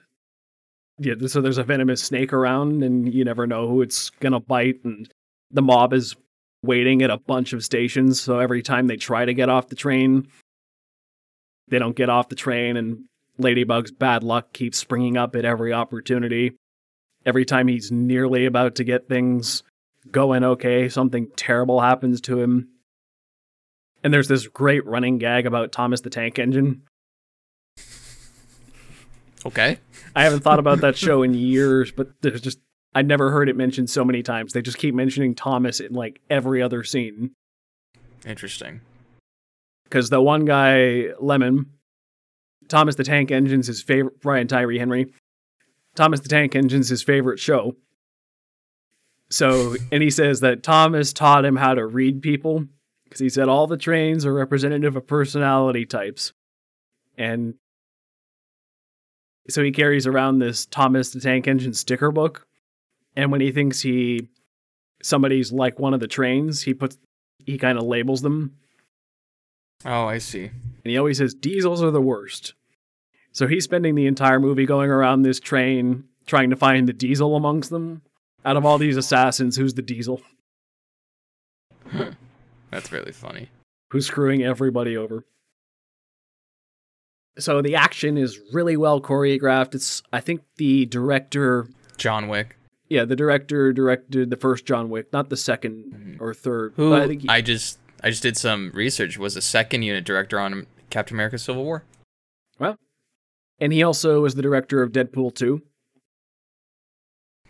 [0.98, 4.80] yeah so there's a venomous snake around and you never know who it's gonna bite
[4.84, 5.08] and
[5.50, 6.14] the mob is
[6.68, 9.74] waiting at a bunch of stations so every time they try to get off the
[9.74, 10.28] train
[11.68, 13.04] they don't get off the train and
[13.38, 16.56] ladybug's bad luck keeps springing up at every opportunity.
[17.24, 19.62] Every time he's nearly about to get things
[20.10, 22.68] going okay something terrible happens to him.
[24.02, 26.82] And there's this great running gag about thomas the tank engine.
[29.44, 29.78] Okay.
[30.16, 32.58] I haven't thought about that show in years, but there's just
[32.98, 34.52] I never heard it mentioned so many times.
[34.52, 37.30] They just keep mentioning Thomas in like every other scene.
[38.26, 38.80] Interesting.
[39.84, 41.66] Because the one guy, Lemon,
[42.66, 44.20] Thomas the Tank Engine's his favorite.
[44.20, 45.12] Brian Tyree Henry,
[45.94, 47.76] Thomas the Tank Engine's his favorite show.
[49.30, 52.64] So, and he says that Thomas taught him how to read people
[53.04, 56.32] because he said all the trains are representative of personality types,
[57.16, 57.54] and
[59.48, 62.47] so he carries around this Thomas the Tank Engine sticker book,
[63.18, 64.28] and when he thinks he
[65.02, 66.96] somebody's like one of the trains, he puts
[67.44, 68.54] he kind of labels them
[69.84, 70.44] Oh, I see.
[70.46, 72.54] and he always says diesels are the worst.
[73.32, 77.36] So he's spending the entire movie going around this train trying to find the diesel
[77.36, 78.02] amongst them.
[78.44, 80.20] Out of all these assassins, who's the diesel?
[82.70, 83.48] That's really funny.
[83.90, 85.24] Who's screwing everybody over?
[87.38, 89.74] So the action is really well choreographed.
[89.74, 92.56] It's I think the director John Wick.
[92.88, 96.22] Yeah, the director directed the first John Wick, not the 2nd mm-hmm.
[96.22, 96.72] or third.
[96.76, 99.18] Who but I, I think he- just I just did some research.
[99.18, 101.84] Was a second unit director on Captain America: Civil War.
[102.58, 102.78] Well,
[103.60, 105.62] and he also was the director of Deadpool 2.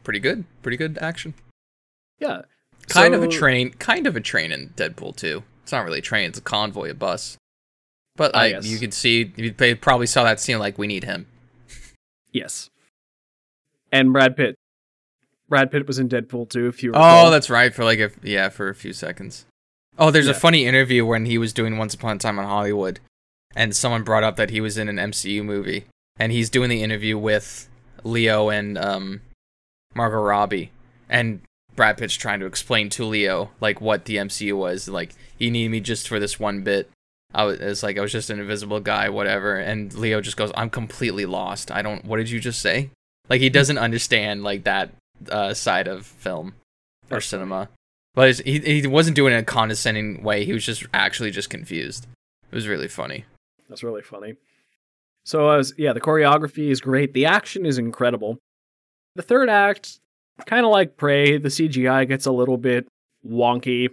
[0.04, 0.44] Pretty good.
[0.62, 1.34] Pretty good action.
[2.18, 2.42] Yeah.
[2.88, 3.70] Kind of a train.
[3.72, 5.42] Kind of a train in Deadpool 2.
[5.62, 6.28] It's not really a train.
[6.28, 7.36] It's a convoy, a bus.
[8.16, 8.66] But like yes.
[8.66, 11.26] you could see, you they probably saw that scene like we need him.
[12.32, 12.70] Yes.
[13.92, 14.56] And Brad Pitt.
[15.48, 16.66] Brad Pitt was in Deadpool too.
[16.68, 17.26] if you recall.
[17.26, 17.74] Oh, that's right.
[17.74, 19.46] For like a yeah, for a few seconds.
[19.98, 23.00] Oh, there's a funny interview when he was doing Once Upon a Time in Hollywood,
[23.56, 25.86] and someone brought up that he was in an MCU movie,
[26.18, 27.68] and he's doing the interview with
[28.04, 29.22] Leo and um,
[29.96, 30.70] Margot Robbie,
[31.08, 31.40] and
[31.74, 34.88] Brad Pitt's trying to explain to Leo like what the MCU was.
[34.88, 36.90] Like, you need me just for this one bit.
[37.34, 39.56] I was it's like I was just an invisible guy, whatever.
[39.56, 41.70] And Leo just goes, "I'm completely lost.
[41.70, 42.04] I don't.
[42.04, 42.90] What did you just say?"
[43.28, 44.90] Like he doesn't understand like that
[45.30, 46.54] uh, side of film
[47.10, 47.68] or cinema.
[48.14, 50.44] But he he wasn't doing it in a condescending way.
[50.44, 52.06] He was just actually just confused.
[52.50, 53.24] It was really funny.
[53.68, 54.34] That's really funny.
[55.24, 57.12] So, uh, yeah, the choreography is great.
[57.12, 58.38] The action is incredible.
[59.14, 60.00] The third act,
[60.46, 62.88] kind of like Prey, the CGI gets a little bit
[63.26, 63.88] wonky.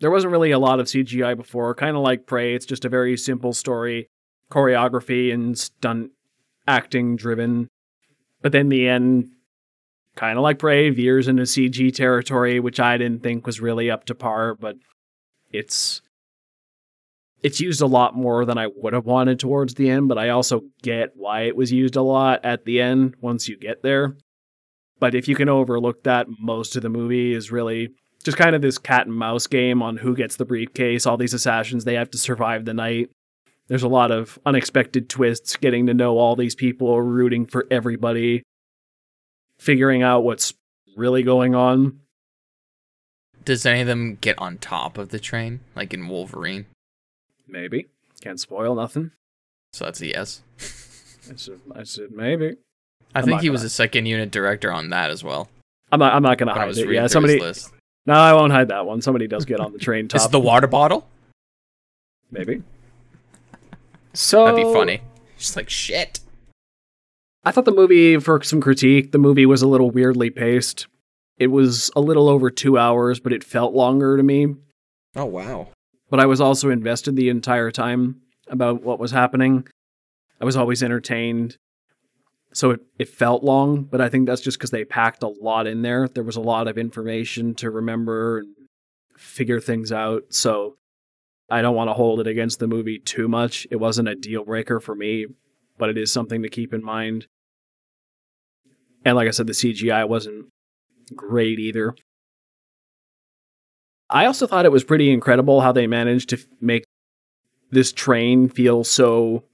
[0.00, 1.74] There wasn't really a lot of CGI before.
[1.74, 4.08] Kind of like Prey, it's just a very simple story,
[4.50, 6.10] choreography and stunt
[6.68, 7.68] acting driven.
[8.42, 9.30] But then the end,
[10.16, 14.04] kind of like Prey, years into CG territory, which I didn't think was really up
[14.06, 14.76] to par, but
[15.52, 16.02] it's
[17.42, 20.28] it's used a lot more than I would have wanted towards the end, but I
[20.28, 24.16] also get why it was used a lot at the end once you get there.
[24.98, 27.88] But if you can overlook that, most of the movie is really
[28.22, 31.32] just kind of this cat and mouse game on who gets the briefcase, all these
[31.32, 33.08] assassins, they have to survive the night.
[33.68, 38.42] There's a lot of unexpected twists, getting to know all these people, rooting for everybody,
[39.60, 40.54] figuring out what's
[40.96, 42.00] really going on.
[43.44, 46.66] Does any of them get on top of the train, like in Wolverine?
[47.48, 47.88] Maybe.
[48.20, 49.12] Can't spoil nothing.
[49.72, 50.42] So that's a yes.
[51.30, 52.56] I said, I said maybe.
[53.14, 55.48] I I'm think he was gonna- a second unit director on that as well.
[55.92, 56.14] I'm not.
[56.14, 56.88] I'm not gonna When hide was it.
[56.90, 57.40] Yeah, somebody.
[58.06, 59.02] No, I won't hide that one.
[59.02, 60.28] Somebody does get on the train Is top.
[60.28, 61.06] it the water bottle?
[62.30, 62.62] maybe.
[64.12, 65.00] So That'd be funny.
[65.38, 66.20] Just like shit.
[67.44, 70.86] I thought the movie, for some critique, the movie was a little weirdly paced.
[71.38, 74.54] It was a little over two hours, but it felt longer to me.
[75.16, 75.68] Oh wow.
[76.10, 79.66] But I was also invested the entire time about what was happening.
[80.40, 81.56] I was always entertained.
[82.52, 85.66] So it, it felt long, but I think that's just because they packed a lot
[85.66, 86.08] in there.
[86.08, 88.54] There was a lot of information to remember and
[89.16, 90.24] figure things out.
[90.30, 90.76] So
[91.48, 93.66] I don't want to hold it against the movie too much.
[93.70, 95.26] It wasn't a deal breaker for me,
[95.80, 97.26] but it is something to keep in mind.
[99.04, 100.46] And like I said, the CGI wasn't
[101.16, 101.96] great either.
[104.08, 106.84] I also thought it was pretty incredible how they managed to f- make
[107.70, 109.44] this train feel so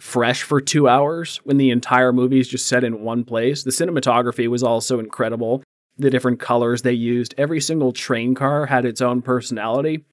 [0.00, 3.62] fresh for two hours when the entire movie is just set in one place.
[3.62, 5.62] The cinematography was also incredible.
[5.98, 7.34] The different colors they used.
[7.36, 10.04] Every single train car had its own personality.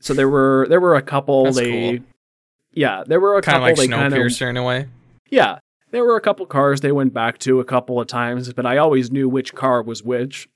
[0.00, 2.06] So there were there were a couple That's they cool.
[2.74, 4.88] Yeah, there were a Kind of like Snowpiercer in a way.
[5.30, 5.58] yeah,
[5.90, 8.78] there were a couple cars they went back to a couple of times, but I
[8.78, 10.48] always knew which car was which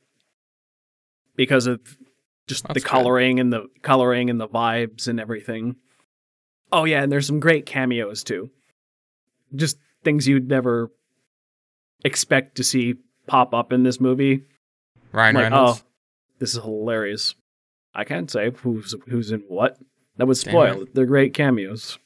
[1.37, 1.81] because of
[2.49, 2.89] just That's the good.
[2.89, 5.77] coloring and the coloring and the vibes and everything.
[6.73, 8.51] Oh yeah, and there's some great cameos too.
[9.55, 10.91] Just things you'd never
[12.05, 12.97] expect to see
[13.27, 14.43] pop up in this movie.
[15.13, 15.83] Ryan like, Reynolds.
[15.85, 15.89] oh,
[16.39, 17.35] this is hilarious.
[17.95, 19.79] I can't say who's who's in what.
[20.17, 20.85] That would spoil.
[20.93, 21.99] They're great cameos.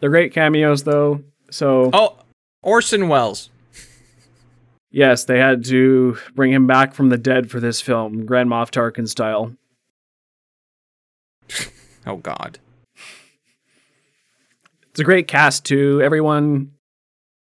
[0.00, 1.22] They're great cameos though.
[1.50, 2.16] So Oh,
[2.62, 3.50] Orson Welles.
[4.90, 8.70] Yes, they had to bring him back from the dead for this film, Grand Moff
[8.70, 9.52] Tarkin style.
[12.08, 12.60] Oh God.
[14.90, 16.00] It's a great cast too.
[16.00, 16.70] Everyone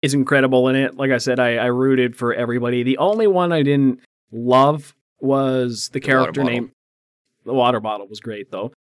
[0.01, 0.97] is incredible in it.
[0.97, 2.83] Like I said, I, I rooted for everybody.
[2.83, 4.01] The only one I didn't
[4.33, 6.73] love was the The character name.
[7.45, 8.73] The water bottle was great though.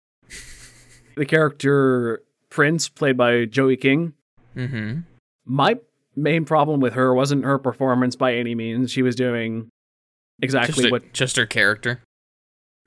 [1.16, 4.14] the character Prince, played by Joey King.
[4.56, 5.00] Mm-hmm.
[5.46, 5.78] My
[6.16, 8.92] main problem with her wasn't her performance by any means.
[8.92, 9.70] She was doing
[10.42, 12.02] exactly just, a- what just her character.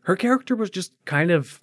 [0.04, 1.60] her character was just kind of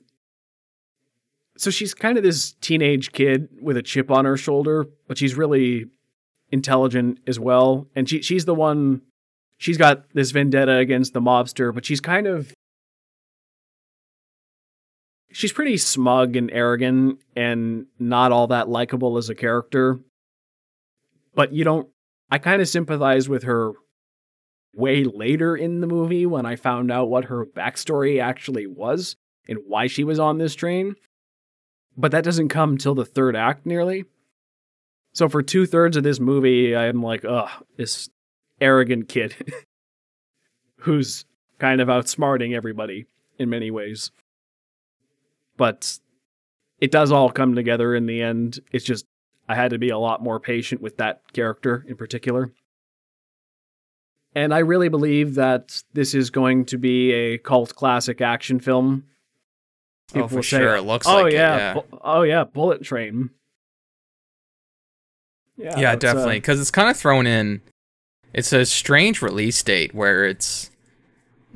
[1.58, 5.36] so she's kind of this teenage kid with a chip on her shoulder but she's
[5.36, 5.86] really
[6.52, 9.02] intelligent as well and she she's the one
[9.58, 12.54] she's got this vendetta against the mobster but she's kind of
[15.32, 20.00] she's pretty smug and arrogant and not all that likable as a character.
[21.36, 21.88] But you don't
[22.30, 23.72] I kind of sympathize with her
[24.74, 29.16] way later in the movie when I found out what her backstory actually was
[29.48, 30.96] and why she was on this train.
[31.96, 34.06] But that doesn't come till the third act nearly.
[35.14, 38.10] So for two thirds of this movie, I'm like, ugh, this
[38.62, 39.36] arrogant kid
[40.82, 41.26] who's
[41.58, 43.08] kind of outsmarting everybody
[43.40, 44.12] in many ways.
[45.58, 45.98] But
[46.80, 48.60] it does all come together in the end.
[48.72, 49.06] It's just
[49.50, 52.52] I had to be a lot more patient with that character in particular.
[54.36, 59.06] And I really believe that this is going to be a cult classic action film.
[60.14, 60.76] oh, for say, sure.
[60.76, 61.58] It looks oh like yeah, it.
[61.58, 61.74] Yeah.
[61.74, 63.32] bu- oh yeah, Bullet Train.
[65.58, 66.36] Yeah, yeah, uh, definitely.
[66.36, 67.62] Because it's kind of thrown in.
[68.34, 70.70] It's a strange release date where it's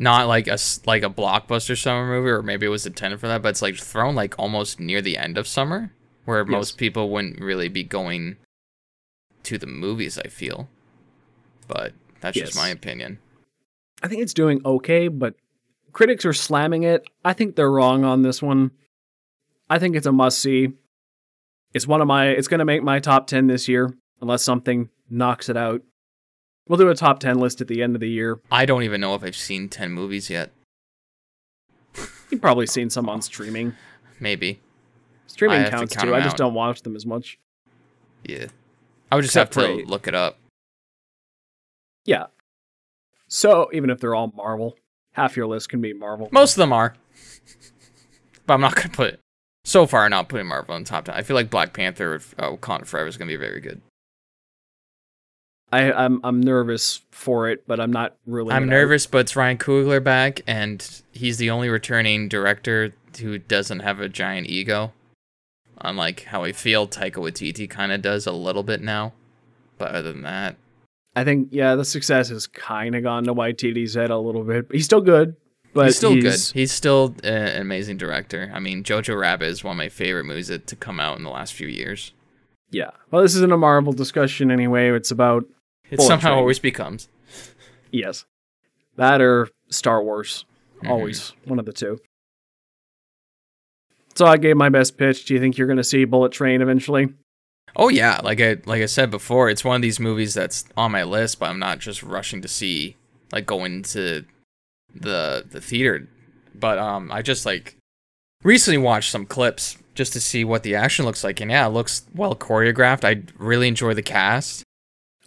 [0.01, 3.43] not like a like a blockbuster summer movie, or maybe it was intended for that,
[3.43, 5.93] but it's like thrown like almost near the end of summer,
[6.25, 8.37] where most people wouldn't really be going
[9.43, 10.17] to the movies.
[10.17, 10.67] I feel,
[11.67, 13.19] but that's just my opinion.
[14.01, 15.35] I think it's doing okay, but
[15.93, 17.07] critics are slamming it.
[17.23, 18.71] I think they're wrong on this one.
[19.69, 20.69] I think it's a must see.
[21.75, 24.89] It's one of my it's going to make my top 10 this year unless something
[25.11, 25.83] knocks it out.
[26.71, 28.39] We'll do a top 10 list at the end of the year.
[28.49, 30.51] I don't even know if I've seen ten movies yet.
[32.29, 33.75] You've probably seen some on streaming.
[34.21, 34.61] Maybe,
[35.27, 36.15] Streaming to counts count too.
[36.15, 36.37] I just out.
[36.37, 37.37] don't watch them as much.
[38.23, 38.45] yeah.
[39.11, 40.37] I would just Except have to for- look it up.
[42.05, 42.27] Yeah.
[43.27, 44.77] So, even if they're all Marvel,
[45.11, 46.29] half your list can be Marvel.
[46.31, 46.95] Most of them are.
[48.47, 49.19] But I'm not going to put,
[49.65, 51.15] so far, not putting Marvel in top 10.
[51.15, 53.81] I feel like Black Panther uh, Wakanda Forever is going to be very good.
[55.71, 59.57] I I'm I'm nervous for it, but I'm not really I'm nervous, but it's Ryan
[59.57, 64.93] Coogler back, and he's the only returning director who doesn't have a giant ego.
[65.83, 69.13] Unlike how I feel Taika Waititi kind of does a little bit now.
[69.77, 70.57] But other than that,
[71.15, 74.67] I think yeah, the success has kind of gone to Waititi's head a little bit.
[74.67, 75.35] But he's still good.
[75.73, 76.59] But he's still he's, good.
[76.59, 78.51] He's still an amazing director.
[78.53, 81.23] I mean, Jojo Rabbit is one of my favorite movies that- to come out in
[81.23, 82.11] the last few years.
[82.71, 82.91] Yeah.
[83.09, 84.89] Well, this isn't a Marvel discussion anyway.
[84.89, 85.45] It's about
[85.91, 86.39] It Bullet somehow Train.
[86.39, 87.07] always becomes.
[87.91, 88.25] yes,
[88.95, 90.45] that or Star Wars.
[90.83, 90.89] Mhm.
[90.89, 91.99] Always one of the two.
[94.15, 95.25] So I gave my best pitch.
[95.25, 97.13] Do you think you're going to see Bullet Train eventually?
[97.75, 100.91] Oh yeah, like I like I said before, it's one of these movies that's on
[100.91, 102.97] my list, but I'm not just rushing to see
[103.31, 104.25] like going to
[104.93, 106.07] the the theater.
[106.53, 107.77] But um I just like
[108.43, 111.69] recently watched some clips just to see what the action looks like and yeah, it
[111.69, 113.05] looks well choreographed.
[113.05, 114.63] I really enjoy the cast.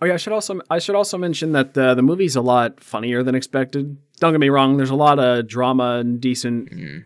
[0.04, 2.78] Oh yeah, I should also I should also mention that the the movie's a lot
[2.84, 3.96] funnier than expected.
[4.20, 4.76] Don't get me wrong.
[4.76, 7.04] There's a lot of drama and decent Mm.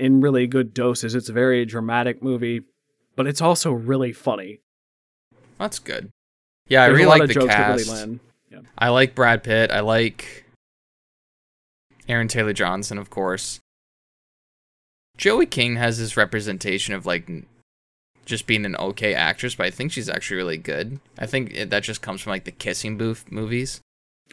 [0.00, 1.14] in really good doses.
[1.14, 2.62] It's a very dramatic movie,
[3.14, 4.58] but it's also really funny.
[5.58, 6.10] That's good.
[6.66, 7.86] Yeah, I really like the cast.
[7.86, 8.20] really land.
[8.76, 9.70] I like Brad Pitt.
[9.70, 10.44] I like
[12.08, 13.60] Aaron Taylor Johnson, of course.
[15.16, 17.30] Joey King has this representation of like
[18.28, 21.00] just being an okay actress, but I think she's actually really good.
[21.18, 23.80] I think it, that just comes from like the Kissing Booth movies.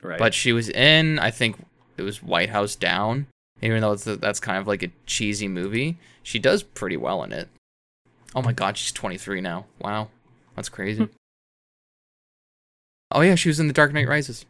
[0.04, 0.20] Right.
[0.20, 1.56] But she was in, I think
[1.98, 3.28] it was White House Down.
[3.62, 7.32] Even though it's that's kind of like a cheesy movie, she does pretty well in
[7.32, 7.48] it.
[8.36, 9.66] Oh my god, she's 23 now.
[9.80, 10.10] Wow,
[10.56, 11.08] that's crazy.
[13.12, 14.46] oh yeah, she was in The Dark Knight Rises.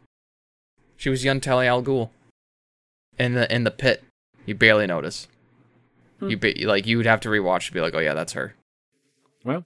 [0.96, 2.10] She was young Talia al Ghul.
[3.16, 4.02] In the in the pit,
[4.44, 5.28] you barely notice.
[6.18, 6.30] Hmm.
[6.30, 8.56] You ba- like you would have to rewatch to be like, oh yeah, that's her.
[9.46, 9.64] Well,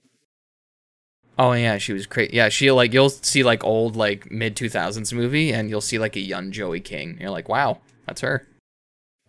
[1.39, 2.31] Oh yeah, she was crazy.
[2.35, 6.15] Yeah, she like you'll see like old like mid 2000s movie, and you'll see like
[6.15, 7.17] a young Joey King.
[7.19, 8.47] You're like, wow, that's her.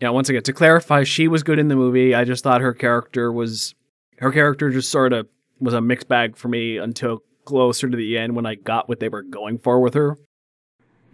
[0.00, 0.10] yeah.
[0.10, 2.14] Once again, to clarify, she was good in the movie.
[2.14, 3.74] I just thought her character was
[4.18, 5.26] her character just sort of
[5.60, 9.00] was a mixed bag for me until closer to the end when I got what
[9.00, 10.18] they were going for with her.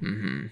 [0.03, 0.47] Mm-hmm.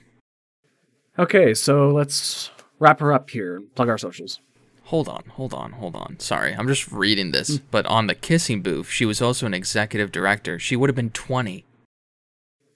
[1.18, 4.40] Okay, so let's wrap her up here plug our socials.
[4.86, 6.18] Hold on, hold on, hold on.
[6.20, 7.58] Sorry, I'm just reading this.
[7.58, 7.62] Mm.
[7.70, 10.58] But on the Kissing Booth, she was also an executive director.
[10.60, 11.64] She would have been 20.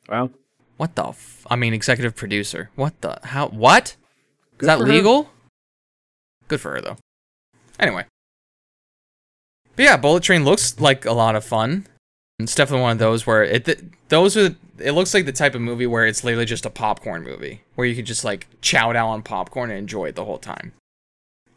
[0.08, 0.30] Well,
[0.76, 1.08] What the?
[1.08, 2.70] F- I mean, executive producer.
[2.74, 3.18] What the?
[3.22, 3.48] How?
[3.48, 3.94] What?
[4.58, 4.92] Good Is that for her.
[4.92, 5.30] legal?
[6.48, 6.96] Good for her though.
[7.78, 8.06] Anyway.
[9.76, 11.86] But yeah, Bullet Train looks like a lot of fun.
[12.40, 15.54] It's definitely one of those where it th- those are it looks like the type
[15.54, 18.92] of movie where it's literally just a popcorn movie where you could just like chow
[18.92, 20.72] down on popcorn and enjoy it the whole time.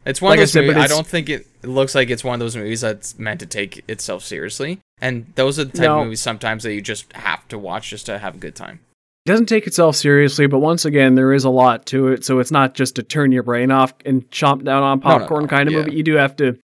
[0.06, 1.94] It's one Like I of those said, but movies, I don't think it, it looks
[1.94, 4.78] like it's one of those movies that's meant to take itself seriously.
[5.00, 5.98] And those are the type No.
[6.00, 8.80] of movies sometimes that you just have to watch just to have a good time.
[9.26, 12.24] it doesn't take itself seriously, but once again, there is a lot to it.
[12.24, 15.18] So it's not just to turn your brain off and chomp down on No, no,
[15.18, 15.78] popcorn no, kind of yeah.
[15.80, 15.96] movie.
[15.96, 16.58] You do have to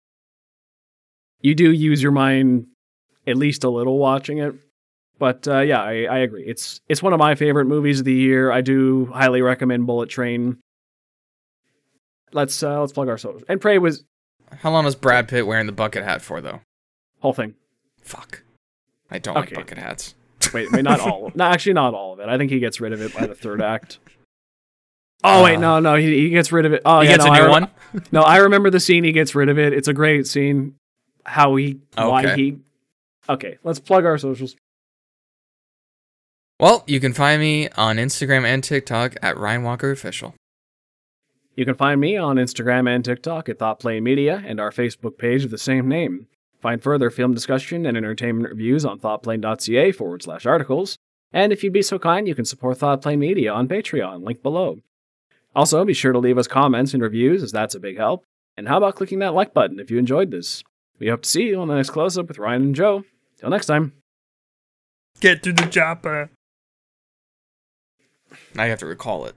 [1.41, 2.67] you do use your mind
[3.25, 4.53] at least a little watching it.
[5.17, 6.43] But uh, yeah, I, I agree.
[6.45, 8.51] It's it's one of my favorite movies of the year.
[8.51, 10.57] I do highly recommend Bullet Train.
[12.31, 13.43] Let's uh, let's plug our socials.
[13.49, 14.03] And Prey was
[14.61, 16.61] How long was Brad Pitt wearing the bucket hat for, though?
[17.19, 17.55] whole thing.
[18.01, 18.43] Fuck.
[19.11, 19.55] I don't Okay.
[19.55, 20.15] like bucket hats.
[20.53, 21.31] Wait, wait, not all.
[21.35, 22.29] no, actually, not all of it.
[22.29, 23.99] I think he gets rid of it by the third act.
[25.23, 26.81] Oh wait, Uh, no, no, he, he gets rid of it.
[26.85, 27.67] Oh, he yeah, gets no, a new re- one?
[28.13, 29.73] No, I remember the scene he gets rid of it.
[29.73, 30.75] It's a great scene.
[31.25, 32.35] How he, why Okay.
[32.35, 32.59] he.
[33.27, 34.55] Okay, let's plug our socials.
[36.59, 40.35] Well, you can find me on Instagram and TikTok at Ryan Walker Official.
[41.59, 45.17] You can find me on Instagram and TikTok at Thought Plane Media and our Facebook
[45.17, 46.27] page of the same name.
[46.61, 50.97] Find further film discussion and entertainment reviews on thoughtplane.ca forward slash articles.
[51.33, 54.41] And if you'd be so kind, you can support Thought Plane Media on Patreon, link
[54.41, 54.77] below.
[55.53, 58.23] Also, be sure to leave us comments and reviews, as that's a big help.
[58.55, 60.63] And how about clicking that like button if you enjoyed this?
[60.97, 63.03] We hope to see you on the next close up with Ryan and Joe.
[63.35, 63.91] Till next time.
[65.19, 66.29] Get to the chopper.
[68.55, 69.35] Now you have to recall it.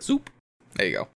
[0.00, 0.30] Soup.
[0.74, 1.08] There you go.